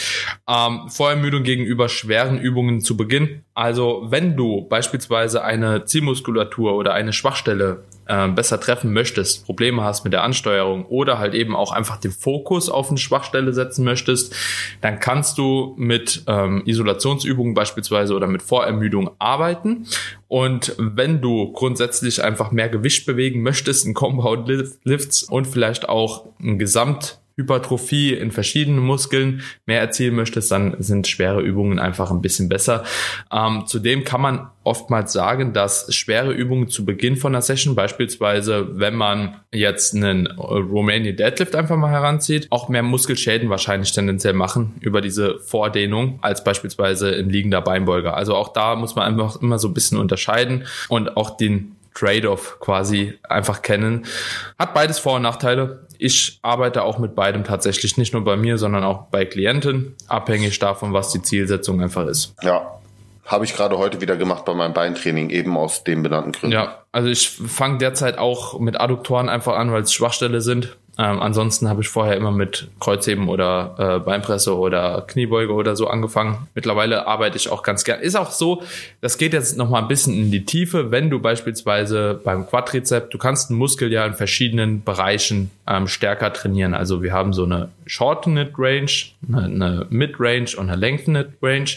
Ähm, 0.49 0.89
Vorermüdung 0.89 1.43
gegenüber 1.43 1.89
schweren 1.89 2.39
Übungen 2.39 2.81
zu 2.81 2.97
Beginn. 2.97 3.43
Also 3.53 4.07
wenn 4.09 4.35
du 4.35 4.67
beispielsweise 4.67 5.43
eine 5.43 5.85
Zielmuskulatur 5.85 6.73
oder 6.73 6.95
eine 6.95 7.13
Schwachstelle 7.13 7.83
äh, 8.09 8.27
besser 8.27 8.59
treffen 8.59 8.91
möchtest, 8.91 9.45
Probleme 9.45 9.83
hast 9.83 10.03
mit 10.03 10.13
der 10.13 10.23
Ansteuerung 10.23 10.85
oder 10.87 11.19
halt 11.19 11.35
eben 11.35 11.55
auch 11.55 11.71
einfach 11.71 11.97
den 11.97 12.11
Fokus 12.11 12.67
auf 12.67 12.89
eine 12.89 12.97
Schwachstelle 12.97 13.53
setzen 13.53 13.85
möchtest, 13.85 14.35
dann 14.81 14.99
kannst 14.99 15.37
du 15.37 15.75
mit 15.77 16.23
ähm, 16.27 16.63
Isolationsübungen 16.65 17.53
beispielsweise 17.53 18.15
oder 18.15 18.25
mit 18.25 18.41
Vorermüdung 18.41 19.11
arbeiten. 19.19 19.85
Und 20.27 20.75
wenn 20.79 21.21
du 21.21 21.51
grundsätzlich 21.51 22.23
einfach 22.23 22.51
mehr 22.51 22.69
Gewicht 22.69 23.05
bewegen 23.05 23.43
möchtest, 23.43 23.85
in 23.85 23.93
Compound 23.93 24.49
Lifts 24.83 25.23
und 25.23 25.45
vielleicht 25.45 25.87
auch 25.87 26.25
ein 26.41 26.57
Gesamt 26.57 27.19
Hypertrophie 27.39 28.13
in 28.13 28.31
verschiedenen 28.31 28.83
Muskeln 28.83 29.41
mehr 29.65 29.79
erzielen 29.79 30.15
möchtest, 30.15 30.51
dann 30.51 30.75
sind 30.79 31.07
schwere 31.07 31.41
Übungen 31.41 31.79
einfach 31.79 32.11
ein 32.11 32.21
bisschen 32.21 32.49
besser. 32.49 32.83
Ähm, 33.31 33.63
zudem 33.65 34.03
kann 34.03 34.21
man 34.21 34.49
oftmals 34.63 35.13
sagen, 35.13 35.53
dass 35.53 35.93
schwere 35.95 36.31
Übungen 36.31 36.67
zu 36.67 36.85
Beginn 36.85 37.15
von 37.15 37.33
einer 37.33 37.41
Session, 37.41 37.75
beispielsweise 37.75 38.79
wenn 38.79 38.93
man 38.93 39.37
jetzt 39.51 39.95
einen 39.95 40.27
Romanian 40.27 41.15
Deadlift 41.15 41.55
einfach 41.55 41.77
mal 41.77 41.89
heranzieht, 41.89 42.47
auch 42.51 42.69
mehr 42.69 42.83
Muskelschäden 42.83 43.49
wahrscheinlich 43.49 43.93
tendenziell 43.93 44.33
machen 44.33 44.75
über 44.81 45.01
diese 45.01 45.39
Vordehnung 45.39 46.19
als 46.21 46.43
beispielsweise 46.43 47.15
ein 47.15 47.29
liegender 47.29 47.61
Beinbeuger. 47.61 48.15
Also 48.15 48.35
auch 48.35 48.49
da 48.49 48.75
muss 48.75 48.95
man 48.95 49.05
einfach 49.05 49.41
immer 49.41 49.57
so 49.57 49.69
ein 49.69 49.73
bisschen 49.73 49.97
unterscheiden 49.97 50.65
und 50.89 51.17
auch 51.17 51.37
den 51.37 51.75
Trade-off 51.93 52.59
quasi 52.59 53.17
einfach 53.27 53.61
kennen. 53.61 54.05
Hat 54.57 54.73
beides 54.73 54.99
Vor- 54.99 55.15
und 55.15 55.23
Nachteile. 55.23 55.87
Ich 55.97 56.39
arbeite 56.41 56.83
auch 56.83 56.97
mit 56.97 57.15
beidem 57.15 57.43
tatsächlich, 57.43 57.97
nicht 57.97 58.13
nur 58.13 58.23
bei 58.23 58.37
mir, 58.37 58.57
sondern 58.57 58.83
auch 58.83 59.07
bei 59.07 59.25
Klienten, 59.25 59.95
abhängig 60.07 60.57
davon, 60.59 60.93
was 60.93 61.11
die 61.11 61.21
Zielsetzung 61.21 61.81
einfach 61.81 62.07
ist. 62.07 62.35
Ja, 62.41 62.79
habe 63.25 63.45
ich 63.45 63.55
gerade 63.55 63.77
heute 63.77 64.01
wieder 64.01 64.15
gemacht 64.15 64.45
bei 64.45 64.53
meinem 64.55 64.73
Beintraining, 64.73 65.29
eben 65.29 65.55
aus 65.55 65.83
den 65.83 66.01
benannten 66.01 66.31
Gründen. 66.31 66.53
Ja, 66.53 66.83
also 66.91 67.09
ich 67.09 67.29
fange 67.29 67.77
derzeit 67.77 68.17
auch 68.17 68.59
mit 68.59 68.79
Adduktoren 68.79 69.29
einfach 69.29 69.55
an, 69.55 69.71
weil 69.71 69.83
es 69.83 69.93
Schwachstelle 69.93 70.41
sind. 70.41 70.77
Ähm, 70.99 71.21
ansonsten 71.21 71.69
habe 71.69 71.81
ich 71.81 71.87
vorher 71.87 72.17
immer 72.17 72.33
mit 72.33 72.67
Kreuzheben 72.81 73.29
oder 73.29 73.75
äh, 73.77 73.99
Beinpresse 73.99 74.57
oder 74.57 75.05
Kniebeuge 75.07 75.53
oder 75.53 75.77
so 75.77 75.87
angefangen. 75.87 76.49
Mittlerweile 76.55 77.07
arbeite 77.07 77.37
ich 77.37 77.49
auch 77.49 77.63
ganz 77.63 77.85
gern. 77.85 78.01
Ist 78.01 78.17
auch 78.17 78.31
so, 78.31 78.63
das 78.99 79.17
geht 79.17 79.31
jetzt 79.31 79.57
noch 79.57 79.69
mal 79.69 79.81
ein 79.81 79.87
bisschen 79.87 80.13
in 80.13 80.29
die 80.29 80.43
Tiefe, 80.43 80.91
wenn 80.91 81.09
du 81.09 81.21
beispielsweise 81.21 82.19
beim 82.21 82.45
Quadrizeps, 82.45 83.11
du 83.11 83.17
kannst 83.17 83.49
einen 83.49 83.59
Muskel 83.59 83.93
ja 83.93 84.05
in 84.05 84.13
verschiedenen 84.13 84.83
Bereichen 84.83 85.51
ähm, 85.65 85.87
stärker 85.87 86.33
trainieren. 86.33 86.73
Also 86.73 87.01
wir 87.01 87.13
haben 87.13 87.31
so 87.31 87.45
eine 87.45 87.69
Shortened 87.85 88.51
Range, 88.57 88.91
eine, 89.25 89.45
eine 89.45 89.87
Mid 89.89 90.15
Range 90.19 90.49
und 90.57 90.69
eine 90.69 90.75
Lengthened 90.75 91.29
Range. 91.41 91.69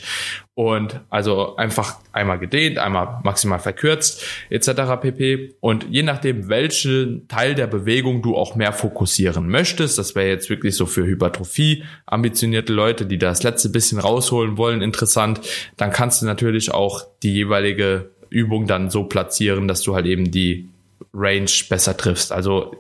Und 0.55 1.01
also 1.09 1.57
einfach 1.57 1.97
einmal 2.13 2.39
gedehnt, 2.39 2.77
einmal 2.77 3.21
maximal 3.25 3.59
verkürzt, 3.59 4.23
etc. 4.51 5.01
pp. 5.01 5.55
Und 5.61 5.87
je 5.89 6.03
nachdem, 6.03 6.51
welchen 6.51 7.27
Teil 7.27 7.55
der 7.55 7.67
Bewegung 7.67 8.21
du 8.21 8.37
auch 8.37 8.55
mehr 8.55 8.75
fokussieren 8.75 9.49
möchtest, 9.49 9.97
das 9.97 10.15
wäre 10.15 10.29
jetzt 10.29 10.51
wirklich 10.51 10.77
so 10.77 10.85
für 10.85 11.07
Hypertrophie, 11.07 11.85
ambitionierte 12.05 12.75
Leute, 12.75 13.07
die 13.07 13.17
das 13.17 13.43
letzte 13.43 13.71
bisschen 13.71 13.99
rausholen 13.99 14.59
wollen, 14.59 14.83
interessant, 14.83 15.41
dann 15.79 15.91
kannst 15.91 16.21
du 16.21 16.27
natürlich 16.27 16.71
auch 16.71 17.07
die 17.23 17.33
jeweilige 17.33 18.11
Übung 18.29 18.67
dann 18.67 18.91
so 18.91 19.05
platzieren, 19.05 19.69
dass 19.69 19.81
du 19.81 19.95
halt 19.95 20.05
eben 20.05 20.31
die 20.31 20.69
Range 21.15 21.51
besser 21.71 21.97
triffst. 21.97 22.31
Also 22.31 22.77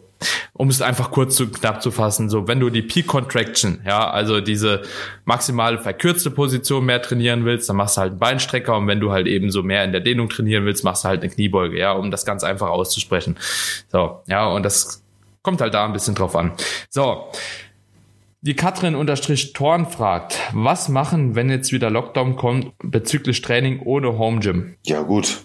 um 0.52 0.68
es 0.68 0.82
einfach 0.82 1.10
kurz 1.10 1.36
zu 1.36 1.50
knapp 1.50 1.82
zu 1.82 1.90
fassen, 1.90 2.28
so 2.28 2.48
wenn 2.48 2.60
du 2.60 2.70
die 2.70 2.82
Peak 2.82 3.06
Contraction, 3.06 3.80
ja, 3.86 4.10
also 4.10 4.40
diese 4.40 4.82
maximale 5.24 5.78
verkürzte 5.78 6.30
Position 6.30 6.84
mehr 6.84 7.02
trainieren 7.02 7.44
willst, 7.44 7.68
dann 7.68 7.76
machst 7.76 7.96
du 7.96 8.00
halt 8.00 8.12
einen 8.12 8.20
Beinstrecker 8.20 8.76
und 8.76 8.86
wenn 8.86 9.00
du 9.00 9.12
halt 9.12 9.26
eben 9.26 9.50
so 9.50 9.62
mehr 9.62 9.84
in 9.84 9.92
der 9.92 10.00
Dehnung 10.00 10.28
trainieren 10.28 10.64
willst, 10.64 10.84
machst 10.84 11.04
du 11.04 11.08
halt 11.08 11.22
eine 11.22 11.30
Kniebeuge, 11.30 11.78
ja, 11.78 11.92
um 11.92 12.10
das 12.10 12.24
ganz 12.24 12.44
einfach 12.44 12.68
auszusprechen. 12.68 13.36
So, 13.90 14.20
ja, 14.26 14.46
und 14.46 14.62
das 14.64 15.02
kommt 15.42 15.60
halt 15.60 15.74
da 15.74 15.84
ein 15.84 15.92
bisschen 15.92 16.14
drauf 16.14 16.36
an. 16.36 16.52
So. 16.88 17.30
Die 18.44 18.56
Katrin 18.56 18.96
unterstrich 18.96 19.52
Torn 19.52 19.86
fragt, 19.86 20.36
was 20.52 20.88
machen, 20.88 21.36
wenn 21.36 21.48
jetzt 21.48 21.70
wieder 21.70 21.90
Lockdown 21.90 22.34
kommt 22.34 22.72
bezüglich 22.82 23.40
Training 23.40 23.78
ohne 23.84 24.18
Home 24.18 24.40
Gym? 24.40 24.74
Ja, 24.84 25.02
gut. 25.02 25.44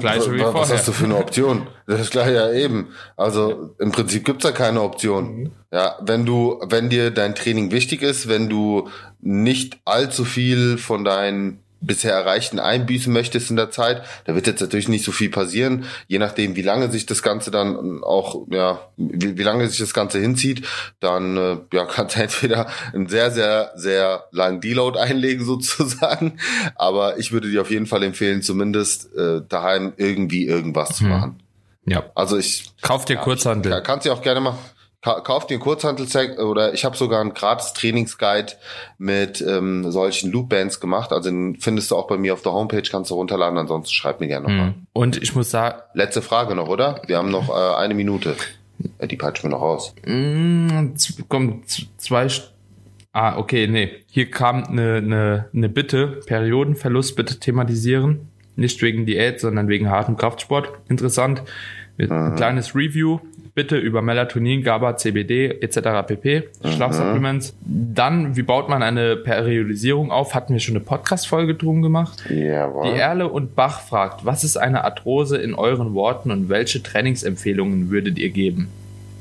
Gleiche 0.00 0.32
wie 0.32 0.40
was 0.40 0.52
vorher. 0.52 0.76
hast 0.76 0.88
du 0.88 0.92
für 0.92 1.04
eine 1.04 1.16
Option? 1.16 1.66
Das 1.86 2.00
ist 2.00 2.10
gleich 2.10 2.32
ja 2.32 2.52
eben. 2.52 2.88
Also 3.16 3.74
im 3.78 3.92
Prinzip 3.92 4.24
gibt's 4.24 4.44
da 4.44 4.52
keine 4.52 4.82
Option. 4.82 5.36
Mhm. 5.36 5.50
Ja, 5.72 5.96
wenn 6.00 6.26
du, 6.26 6.60
wenn 6.66 6.90
dir 6.90 7.10
dein 7.10 7.34
Training 7.34 7.70
wichtig 7.70 8.02
ist, 8.02 8.28
wenn 8.28 8.48
du 8.48 8.88
nicht 9.20 9.78
allzu 9.84 10.24
viel 10.24 10.78
von 10.78 11.04
deinen 11.04 11.62
bisher 11.80 12.12
erreichten 12.12 12.58
einbüßen 12.58 13.12
möchtest 13.12 13.50
in 13.50 13.56
der 13.56 13.70
Zeit, 13.70 14.02
da 14.24 14.34
wird 14.34 14.46
jetzt 14.46 14.60
natürlich 14.60 14.88
nicht 14.88 15.04
so 15.04 15.12
viel 15.12 15.30
passieren, 15.30 15.84
je 16.08 16.18
nachdem, 16.18 16.56
wie 16.56 16.62
lange 16.62 16.90
sich 16.90 17.06
das 17.06 17.22
Ganze 17.22 17.50
dann 17.50 18.02
auch, 18.02 18.46
ja, 18.50 18.80
wie, 18.96 19.38
wie 19.38 19.42
lange 19.42 19.66
sich 19.68 19.78
das 19.78 19.94
Ganze 19.94 20.18
hinzieht, 20.18 20.66
dann 21.00 21.36
äh, 21.36 21.56
ja, 21.72 21.84
kannst 21.90 22.16
du 22.16 22.20
entweder 22.22 22.66
einen 22.92 23.08
sehr, 23.08 23.30
sehr, 23.30 23.72
sehr 23.76 24.24
langen 24.30 24.60
Deload 24.60 24.98
einlegen 24.98 25.44
sozusagen, 25.46 26.38
aber 26.74 27.18
ich 27.18 27.32
würde 27.32 27.50
dir 27.50 27.62
auf 27.62 27.70
jeden 27.70 27.86
Fall 27.86 28.02
empfehlen, 28.02 28.42
zumindest 28.42 29.14
äh, 29.16 29.40
daheim 29.48 29.92
irgendwie 29.96 30.46
irgendwas 30.46 30.96
zu 30.96 31.04
Mhm. 31.04 31.10
machen. 31.10 31.42
Ja. 31.86 32.04
Also 32.14 32.36
ich 32.36 32.72
Kauf 32.82 33.04
dir 33.06 33.16
Kurzhandel. 33.16 33.72
ja, 33.72 33.80
kannst 33.80 34.06
du 34.06 34.12
auch 34.12 34.22
gerne 34.22 34.40
machen. 34.40 34.58
Ka 35.02 35.20
kauf 35.20 35.46
dir 35.46 35.54
einen 35.54 35.62
Kurzhantelset 35.62 36.38
oder 36.38 36.74
ich 36.74 36.84
habe 36.84 36.94
sogar 36.96 37.22
einen 37.22 37.32
gratis 37.32 37.72
Trainingsguide 37.72 38.52
mit 38.98 39.40
ähm, 39.40 39.90
solchen 39.90 40.30
Loopbands 40.30 40.78
gemacht. 40.78 41.10
Also 41.12 41.30
den 41.30 41.56
findest 41.56 41.90
du 41.90 41.96
auch 41.96 42.06
bei 42.06 42.18
mir 42.18 42.34
auf 42.34 42.42
der 42.42 42.52
Homepage, 42.52 42.82
kannst 42.82 43.10
du 43.10 43.14
runterladen. 43.14 43.56
Ansonsten 43.58 43.94
schreib 43.94 44.20
mir 44.20 44.28
gerne 44.28 44.46
nochmal. 44.48 44.66
Mhm. 44.68 44.86
Und 44.92 45.22
ich 45.22 45.34
muss 45.34 45.50
sagen, 45.50 45.78
Letzte 45.94 46.20
Frage 46.20 46.54
noch, 46.54 46.68
oder? 46.68 47.00
Wir 47.06 47.16
haben 47.16 47.30
noch 47.30 47.48
äh, 47.48 47.76
eine 47.76 47.94
Minute. 47.94 48.36
Ja, 49.00 49.06
die 49.06 49.16
peitschen 49.16 49.50
wir 49.50 49.56
noch 49.56 49.62
raus. 49.62 49.94
Mm, 50.06 50.88
kommen 51.28 51.62
z- 51.66 51.88
zwei. 51.98 52.28
Ah, 53.12 53.38
okay, 53.38 53.66
nee. 53.66 53.90
Hier 54.10 54.30
kam 54.30 54.64
eine, 54.64 54.96
eine, 54.96 55.48
eine 55.54 55.68
Bitte. 55.68 56.20
Periodenverlust 56.26 57.16
bitte 57.16 57.38
thematisieren. 57.40 58.28
Nicht 58.56 58.80
wegen 58.82 59.06
Diät, 59.06 59.40
sondern 59.40 59.68
wegen 59.68 59.88
hartem 59.88 60.16
Kraftsport. 60.18 60.68
Interessant. 60.88 61.42
Ein 61.98 62.34
kleines 62.36 62.74
Review 62.74 63.18
bitte 63.54 63.76
über 63.76 64.02
Melatonin, 64.02 64.62
GABA, 64.62 64.96
CBD 64.96 65.58
etc. 65.60 66.06
pp. 66.06 66.48
Schlafsupplements. 66.64 67.54
Dann, 67.60 68.36
wie 68.36 68.42
baut 68.42 68.68
man 68.68 68.82
eine 68.82 69.16
Periodisierung 69.16 70.10
auf? 70.10 70.34
Hatten 70.34 70.52
wir 70.52 70.60
schon 70.60 70.76
eine 70.76 70.84
Podcast-Folge 70.84 71.54
drum 71.54 71.82
gemacht. 71.82 72.24
Die 72.28 72.40
Jawohl. 72.40 72.88
Erle 72.88 73.28
und 73.28 73.54
Bach 73.54 73.80
fragt, 73.80 74.24
was 74.24 74.44
ist 74.44 74.56
eine 74.56 74.84
Arthrose 74.84 75.36
in 75.36 75.54
euren 75.54 75.94
Worten 75.94 76.30
und 76.30 76.48
welche 76.48 76.82
Trainingsempfehlungen 76.82 77.90
würdet 77.90 78.18
ihr 78.18 78.30
geben? 78.30 78.68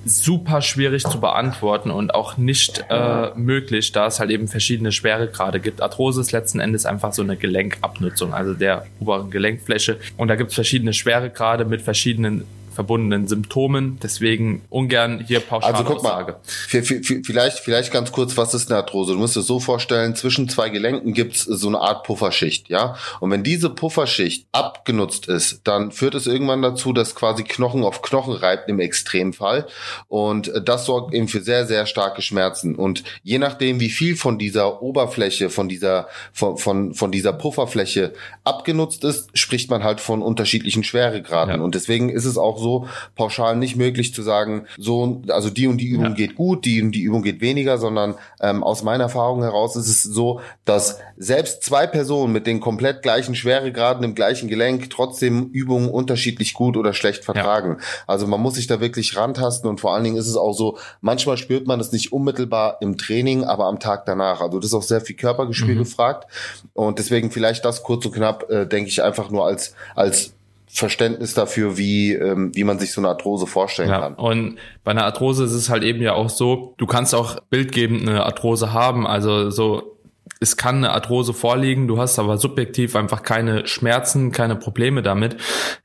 Super 0.06 0.62
schwierig 0.62 1.04
zu 1.04 1.20
beantworten 1.20 1.92
und 1.92 2.16
auch 2.16 2.38
nicht 2.38 2.86
äh, 2.90 3.32
möglich, 3.36 3.92
da 3.92 4.08
es 4.08 4.20
halt 4.20 4.32
eben 4.32 4.48
verschiedene 4.48 4.92
Schweregrade 4.92 5.60
gibt. 5.60 5.82
Arthrose 5.82 6.22
ist 6.22 6.32
letzten 6.32 6.60
Endes 6.62 6.86
einfach 6.86 7.14
so 7.14 7.22
eine 7.22 7.36
Gelenkabnutzung, 7.36 8.34
also 8.34 8.54
der 8.54 8.86
oberen 9.00 9.30
Gelenkfläche. 9.30 9.98
Und 10.18 10.30
da 10.30 10.36
gibt 10.36 10.50
es 10.50 10.56
verschiedene 10.56 10.94
Schweregrade 10.94 11.66
mit 11.66 11.82
verschiedenen 11.82 12.46
verbundenen 12.80 13.28
Symptomen. 13.28 14.00
Deswegen 14.02 14.62
ungern 14.70 15.20
hier 15.20 15.42
pauschal 15.42 15.74
Also 15.74 15.84
guck 15.84 16.02
mal, 16.02 16.14
Aussage. 16.14 16.38
vielleicht, 16.46 17.60
vielleicht 17.60 17.92
ganz 17.92 18.14
kurz, 18.14 18.38
was 18.38 18.54
ist 18.54 18.72
eine 18.72 18.80
Arthrose? 18.80 19.12
Du 19.12 19.20
musst 19.20 19.36
es 19.36 19.48
so 19.48 19.60
vorstellen, 19.60 20.16
zwischen 20.16 20.48
zwei 20.48 20.70
Gelenken 20.70 21.12
gibt's 21.12 21.44
so 21.44 21.68
eine 21.68 21.82
Art 21.82 22.06
Pufferschicht, 22.06 22.70
ja? 22.70 22.96
Und 23.20 23.32
wenn 23.32 23.44
diese 23.44 23.70
Pufferschicht 23.70 24.48
abgenutzt 24.54 25.28
ist, 25.28 25.60
dann 25.66 25.92
führt 25.92 26.16
es 26.16 26.26
irgendwann 26.26 26.62
dazu, 26.62 26.94
dass 26.94 27.16
quasi 27.16 27.44
Knochen 27.44 27.84
auf 27.84 28.02
Knochen 28.02 28.34
reibt 28.34 28.70
im 28.70 28.80
Extremfall. 28.80 29.68
Und 30.08 30.48
äh, 30.48 30.64
das 30.64 30.86
sorgt 30.86 31.14
eben 31.14 31.28
für 31.28 31.42
sehr, 31.42 31.66
sehr 31.66 31.86
starke 31.86 32.22
Schmerzen. 32.22 32.76
Und 32.76 33.04
je 33.24 33.40
nachdem, 33.40 33.82
wie 33.82 33.90
viel 33.90 34.16
von 34.16 34.40
dieser 34.40 34.82
Oberfläche, 34.82 35.50
von 35.50 35.68
dieser, 35.68 36.08
von, 36.32 36.58
von, 36.58 36.94
von 36.94 37.12
dieser 37.12 37.34
Pufferfläche 37.34 38.14
abgenutzt 38.46 39.04
ist, 39.04 39.38
spricht 39.38 39.70
man 39.70 39.84
halt 39.84 40.00
von 40.00 40.22
unterschiedlichen 40.22 40.86
Schweregraden. 40.86 41.56
Ja. 41.56 41.62
Und 41.62 41.76
deswegen 41.76 42.08
ist 42.08 42.24
es 42.24 42.38
auch 42.38 42.58
so 42.58 42.69
pauschal 43.16 43.56
nicht 43.56 43.76
möglich 43.76 44.14
zu 44.14 44.22
sagen, 44.24 44.66
so, 44.78 45.22
also 45.30 45.50
die 45.50 45.68
und 45.68 45.78
die 45.78 45.88
Übung 45.88 46.08
Ja. 46.08 46.14
geht 46.14 46.36
gut, 46.36 46.66
die 46.66 46.82
und 46.82 46.92
die 46.92 47.02
Übung 47.02 47.22
geht 47.24 47.42
weniger, 47.42 47.78
sondern 47.78 48.16
ähm, 48.42 48.64
aus 48.64 48.84
meiner 48.84 49.06
Erfahrung 49.06 49.42
heraus 49.44 49.76
ist 49.76 49.88
es 49.88 50.04
so, 50.04 50.42
dass 50.66 51.00
selbst 51.18 51.64
zwei 51.64 51.88
Personen 51.88 52.32
mit 52.34 52.46
den 52.48 52.60
komplett 52.60 53.02
gleichen 53.02 53.36
Schweregraden 53.36 54.04
im 54.04 54.16
gleichen 54.16 54.48
Gelenk 54.50 54.90
trotzdem 54.90 55.50
Übungen 55.52 55.90
unterschiedlich 55.90 56.54
gut 56.54 56.78
oder 56.78 56.94
schlecht 56.94 57.26
vertragen. 57.26 57.78
Also 58.08 58.28
man 58.28 58.42
muss 58.42 58.56
sich 58.56 58.68
da 58.68 58.80
wirklich 58.80 59.16
rantasten 59.18 59.70
und 59.70 59.80
vor 59.80 59.94
allen 59.94 60.04
Dingen 60.04 60.18
ist 60.18 60.28
es 60.28 60.36
auch 60.38 60.54
so, 60.54 60.78
manchmal 61.02 61.38
spürt 61.38 61.68
man 61.68 61.80
es 61.80 61.92
nicht 61.92 62.12
unmittelbar 62.14 62.78
im 62.82 62.98
Training, 62.98 63.44
aber 63.44 63.66
am 63.66 63.80
Tag 63.80 64.06
danach. 64.06 64.42
Also 64.42 64.60
das 64.60 64.68
ist 64.68 64.74
auch 64.74 64.84
sehr 64.84 65.02
viel 65.02 65.16
Körpergespür 65.16 65.76
Mhm. 65.76 65.80
gefragt 65.80 66.28
und 66.74 67.00
deswegen 67.00 67.32
vielleicht 67.32 67.66
das 67.66 67.84
kurz 67.84 68.06
und 68.06 68.14
knapp, 68.14 68.50
äh, 68.50 68.66
denke 68.66 68.90
ich 68.90 69.02
einfach 69.04 69.30
nur 69.30 69.46
als 69.46 69.74
als 69.96 70.34
Verständnis 70.72 71.34
dafür, 71.34 71.78
wie, 71.78 72.14
ähm, 72.14 72.52
wie 72.54 72.64
man 72.64 72.78
sich 72.78 72.92
so 72.92 73.02
eine 73.02 73.08
Arthrose 73.10 73.48
vorstellen 73.48 73.90
Ja, 73.90 74.00
kann. 74.02 74.16
und 74.16 74.58
bei 74.84 74.92
einer 74.92 75.04
Arthrose 75.06 75.44
ist 75.44 75.54
es 75.54 75.70
halt 75.70 75.84
eben 75.84 76.02
ja 76.02 76.14
auch 76.14 76.30
so, 76.30 76.76
du 76.78 76.86
kannst 76.86 77.16
auch 77.16 77.40
bildgebend 77.50 78.08
eine 78.08 78.24
Arthrose 78.24 78.72
haben, 78.72 79.08
also 79.08 79.50
so 79.50 79.99
es 80.40 80.56
kann 80.56 80.78
eine 80.78 80.92
Arthrose 80.92 81.34
vorliegen, 81.34 81.88
du 81.88 81.98
hast 82.00 82.18
aber 82.18 82.38
subjektiv 82.38 82.96
einfach 82.96 83.24
keine 83.24 83.68
Schmerzen, 83.68 84.32
keine 84.32 84.56
Probleme 84.56 85.02
damit, 85.02 85.36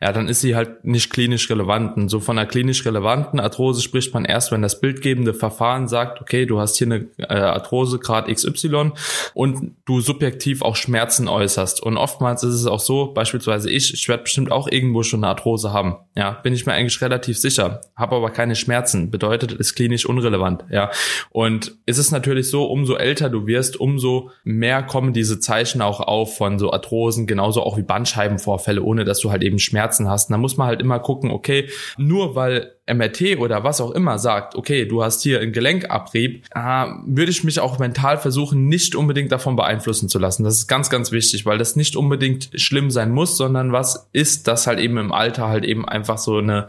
ja, 0.00 0.12
dann 0.12 0.28
ist 0.28 0.40
sie 0.40 0.54
halt 0.54 0.85
nicht 0.85 1.11
klinisch 1.11 1.50
relevant. 1.50 1.96
Und 1.96 2.09
so 2.09 2.20
von 2.20 2.38
einer 2.38 2.46
klinisch 2.46 2.85
relevanten 2.85 3.40
Arthrose 3.40 3.83
spricht 3.83 4.14
man 4.14 4.24
erst, 4.24 4.52
wenn 4.52 4.62
das 4.62 4.80
bildgebende 4.80 5.35
Verfahren 5.35 5.88
sagt, 5.88 6.20
okay, 6.20 6.46
du 6.46 6.61
hast 6.61 6.76
hier 6.78 6.87
eine 6.87 7.07
äh, 7.18 7.35
Arthrose 7.35 7.98
Grad 7.98 8.28
XY 8.28 8.92
und 9.35 9.72
du 9.87 10.00
subjektiv 10.00 10.62
auch 10.62 10.76
Schmerzen 10.76 11.26
äußerst. 11.26 11.83
Und 11.83 11.96
oftmals 11.96 12.44
ist 12.44 12.54
es 12.54 12.66
auch 12.66 12.80
so, 12.80 13.12
beispielsweise 13.12 13.70
ich, 13.70 13.92
ich 13.92 14.09
werde 14.09 14.22
bestimmt 14.22 14.52
auch 14.52 14.68
irgendwo 14.68 15.02
schon 15.02 15.20
eine 15.20 15.28
Arthrose 15.28 15.72
haben. 15.72 15.96
Ja, 16.14 16.30
bin 16.30 16.54
ich 16.54 16.64
mir 16.64 16.72
eigentlich 16.74 17.00
relativ 17.00 17.38
sicher, 17.38 17.80
habe 17.96 18.16
aber 18.16 18.30
keine 18.30 18.54
Schmerzen. 18.54 19.11
Bedeutet, 19.11 19.52
ist 19.52 19.74
klinisch 19.74 20.07
unrelevant. 20.07 20.64
Ja, 20.70 20.90
und 21.30 21.76
ist 21.87 21.98
es 21.98 22.12
natürlich 22.12 22.50
so, 22.50 22.66
umso 22.66 22.94
älter 22.94 23.30
du 23.30 23.46
wirst, 23.46 23.78
umso 23.80 24.30
mehr 24.42 24.83
kommen 24.83 25.12
diese 25.12 25.40
Zeichen 25.40 25.81
auch 25.83 26.01
auf 26.01 26.37
von 26.37 26.59
so 26.59 26.73
Arthrosen, 26.73 27.27
genauso 27.27 27.62
auch 27.62 27.77
wie 27.77 27.83
Bandscheibenvorfälle, 27.83 28.83
ohne 28.83 29.05
dass 29.05 29.20
du 29.20 29.31
halt 29.31 29.42
eben 29.42 29.59
Schmerzen 29.59 30.09
hast. 30.09 30.29
Und 30.29 30.33
da 30.33 30.38
muss 30.38 30.57
man 30.57 30.66
halt 30.66 30.81
immer 30.81 30.99
gucken, 30.99 31.31
okay, 31.31 31.68
nur 31.97 32.35
weil 32.35 32.73
MRT 32.87 33.38
oder 33.38 33.64
was 33.64 33.81
auch 33.81 33.92
immer 33.92 34.18
sagt, 34.18 34.57
okay, 34.57 34.85
du 34.85 35.03
hast 35.03 35.23
hier 35.23 35.40
einen 35.40 35.53
Gelenkabrieb, 35.53 36.44
äh, 36.55 36.87
würde 37.07 37.31
ich 37.31 37.42
mich 37.44 37.61
auch 37.61 37.79
mental 37.79 38.18
versuchen, 38.18 38.68
nicht 38.68 38.94
unbedingt 38.94 39.33
davon 39.33 39.57
beeinflussen 39.57 40.09
zu 40.09 40.18
lassen. 40.18 40.44
Das 40.44 40.57
ist 40.57 40.66
ganz, 40.66 40.90
ganz 40.90 41.11
wichtig, 41.11 41.47
weil 41.47 41.57
das 41.57 41.77
nicht 41.77 41.97
unbedingt 41.97 42.51
schlimm 42.55 42.90
sein 42.90 43.11
muss, 43.11 43.37
sondern 43.37 43.73
was 43.73 44.09
ist, 44.12 44.49
das 44.49 44.66
halt 44.66 44.81
eben 44.81 44.99
im 44.99 45.12
Alter 45.12 45.49
halt 45.49 45.64
eben 45.64 45.88
einfach 45.88 46.18
so 46.18 46.38
eine 46.38 46.68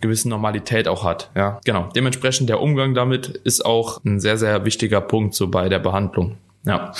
gewisse 0.00 0.28
Normalität 0.30 0.88
auch 0.88 1.04
hat. 1.04 1.30
Ja, 1.36 1.60
genau. 1.64 1.90
Dementsprechend 1.94 2.48
der 2.48 2.60
Umgang 2.60 2.94
damit 2.94 3.28
ist 3.28 3.64
auch 3.64 4.02
ein 4.04 4.18
sehr, 4.18 4.38
sehr 4.38 4.64
wichtiger 4.64 5.02
Punkt 5.02 5.34
so 5.34 5.48
bei 5.48 5.68
der 5.68 5.78
Behandlung. 5.78 6.38
Ja. 6.64 6.92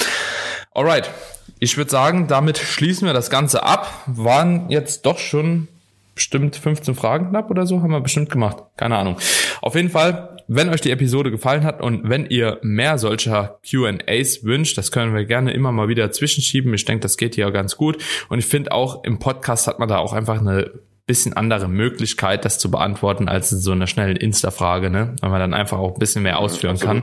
Alright. 0.73 1.11
Ich 1.59 1.77
würde 1.77 1.91
sagen, 1.91 2.27
damit 2.27 2.59
schließen 2.59 3.07
wir 3.07 3.13
das 3.13 3.29
Ganze 3.29 3.63
ab. 3.63 4.03
Waren 4.07 4.71
jetzt 4.71 5.05
doch 5.05 5.19
schon 5.19 5.69
bestimmt 6.15 6.57
15 6.57 6.95
Fragen 6.95 7.31
knapp 7.31 7.51
oder 7.51 7.67
so, 7.67 7.81
haben 7.81 7.93
wir 7.93 8.01
bestimmt 8.01 8.31
gemacht. 8.31 8.59
Keine 8.77 8.97
Ahnung. 8.97 9.17
Auf 9.63 9.75
jeden 9.75 9.91
Fall, 9.91 10.37
wenn 10.49 10.69
euch 10.69 10.81
die 10.81 10.91
Episode 10.91 11.31
gefallen 11.31 11.65
hat 11.65 11.81
und 11.81 12.09
wenn 12.09 12.27
ihr 12.27 12.59
mehr 12.63 12.99
solcher 12.99 13.59
QAs 13.69 14.45
wünscht, 14.45 14.77
das 14.77 14.93
können 14.93 15.15
wir 15.15 15.25
gerne 15.25 15.53
immer 15.53 15.73
mal 15.73 15.89
wieder 15.89 16.13
zwischenschieben. 16.13 16.75
Ich 16.75 16.85
denke, 16.85 17.01
das 17.01 17.17
geht 17.17 17.37
hier 17.37 17.51
ganz 17.51 17.77
gut. 17.77 18.03
Und 18.29 18.39
ich 18.39 18.47
finde 18.47 18.73
auch, 18.73 19.05
im 19.05 19.19
Podcast 19.19 19.67
hat 19.67 19.79
man 19.79 19.89
da 19.89 19.99
auch 19.99 20.13
einfach 20.13 20.41
eine 20.41 20.71
bisschen 21.11 21.33
andere 21.33 21.67
Möglichkeit, 21.67 22.45
das 22.45 22.61
zu 22.61 22.71
beantworten, 22.71 23.29
als 23.29 23.51
in 23.51 23.59
so 23.59 23.73
einer 23.73 23.89
schnellen 23.89 24.15
Insta-Frage, 24.15 24.91
ne? 24.91 25.17
Weil 25.21 25.31
man 25.31 25.41
dann 25.41 25.55
einfach 25.55 25.79
auch 25.79 25.95
ein 25.95 25.99
bisschen 25.99 26.23
mehr 26.23 26.39
ausführen 26.39 26.77
ja, 26.77 26.87
kann. 26.87 27.03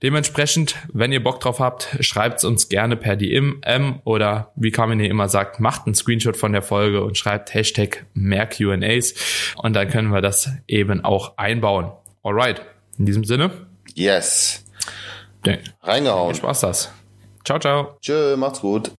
Dementsprechend, 0.00 0.76
wenn 0.92 1.10
ihr 1.10 1.20
Bock 1.20 1.40
drauf 1.40 1.58
habt, 1.58 1.96
schreibt 1.98 2.44
uns 2.44 2.68
gerne 2.68 2.96
per 2.96 3.16
DM 3.16 3.60
oder 4.04 4.52
wie 4.54 4.70
Carmen 4.70 5.00
hier 5.00 5.10
immer 5.10 5.28
sagt, 5.28 5.58
macht 5.58 5.86
einen 5.86 5.96
Screenshot 5.96 6.36
von 6.36 6.52
der 6.52 6.62
Folge 6.62 7.02
und 7.02 7.18
schreibt 7.18 7.52
Hashtag 7.52 8.06
mehr 8.14 8.46
QAs 8.46 9.14
und 9.56 9.74
dann 9.74 9.88
können 9.88 10.10
wir 10.10 10.20
das 10.20 10.48
eben 10.68 11.04
auch 11.04 11.36
einbauen. 11.36 11.90
Alright. 12.22 12.62
In 12.96 13.06
diesem 13.06 13.24
Sinne. 13.24 13.50
Yes. 13.94 14.64
Reingehauen. 15.82 16.36
Spaß 16.36 16.60
das. 16.60 16.92
Ciao, 17.44 17.58
ciao. 17.58 17.96
Tschö, 18.00 18.36
macht's 18.36 18.60
gut. 18.60 18.90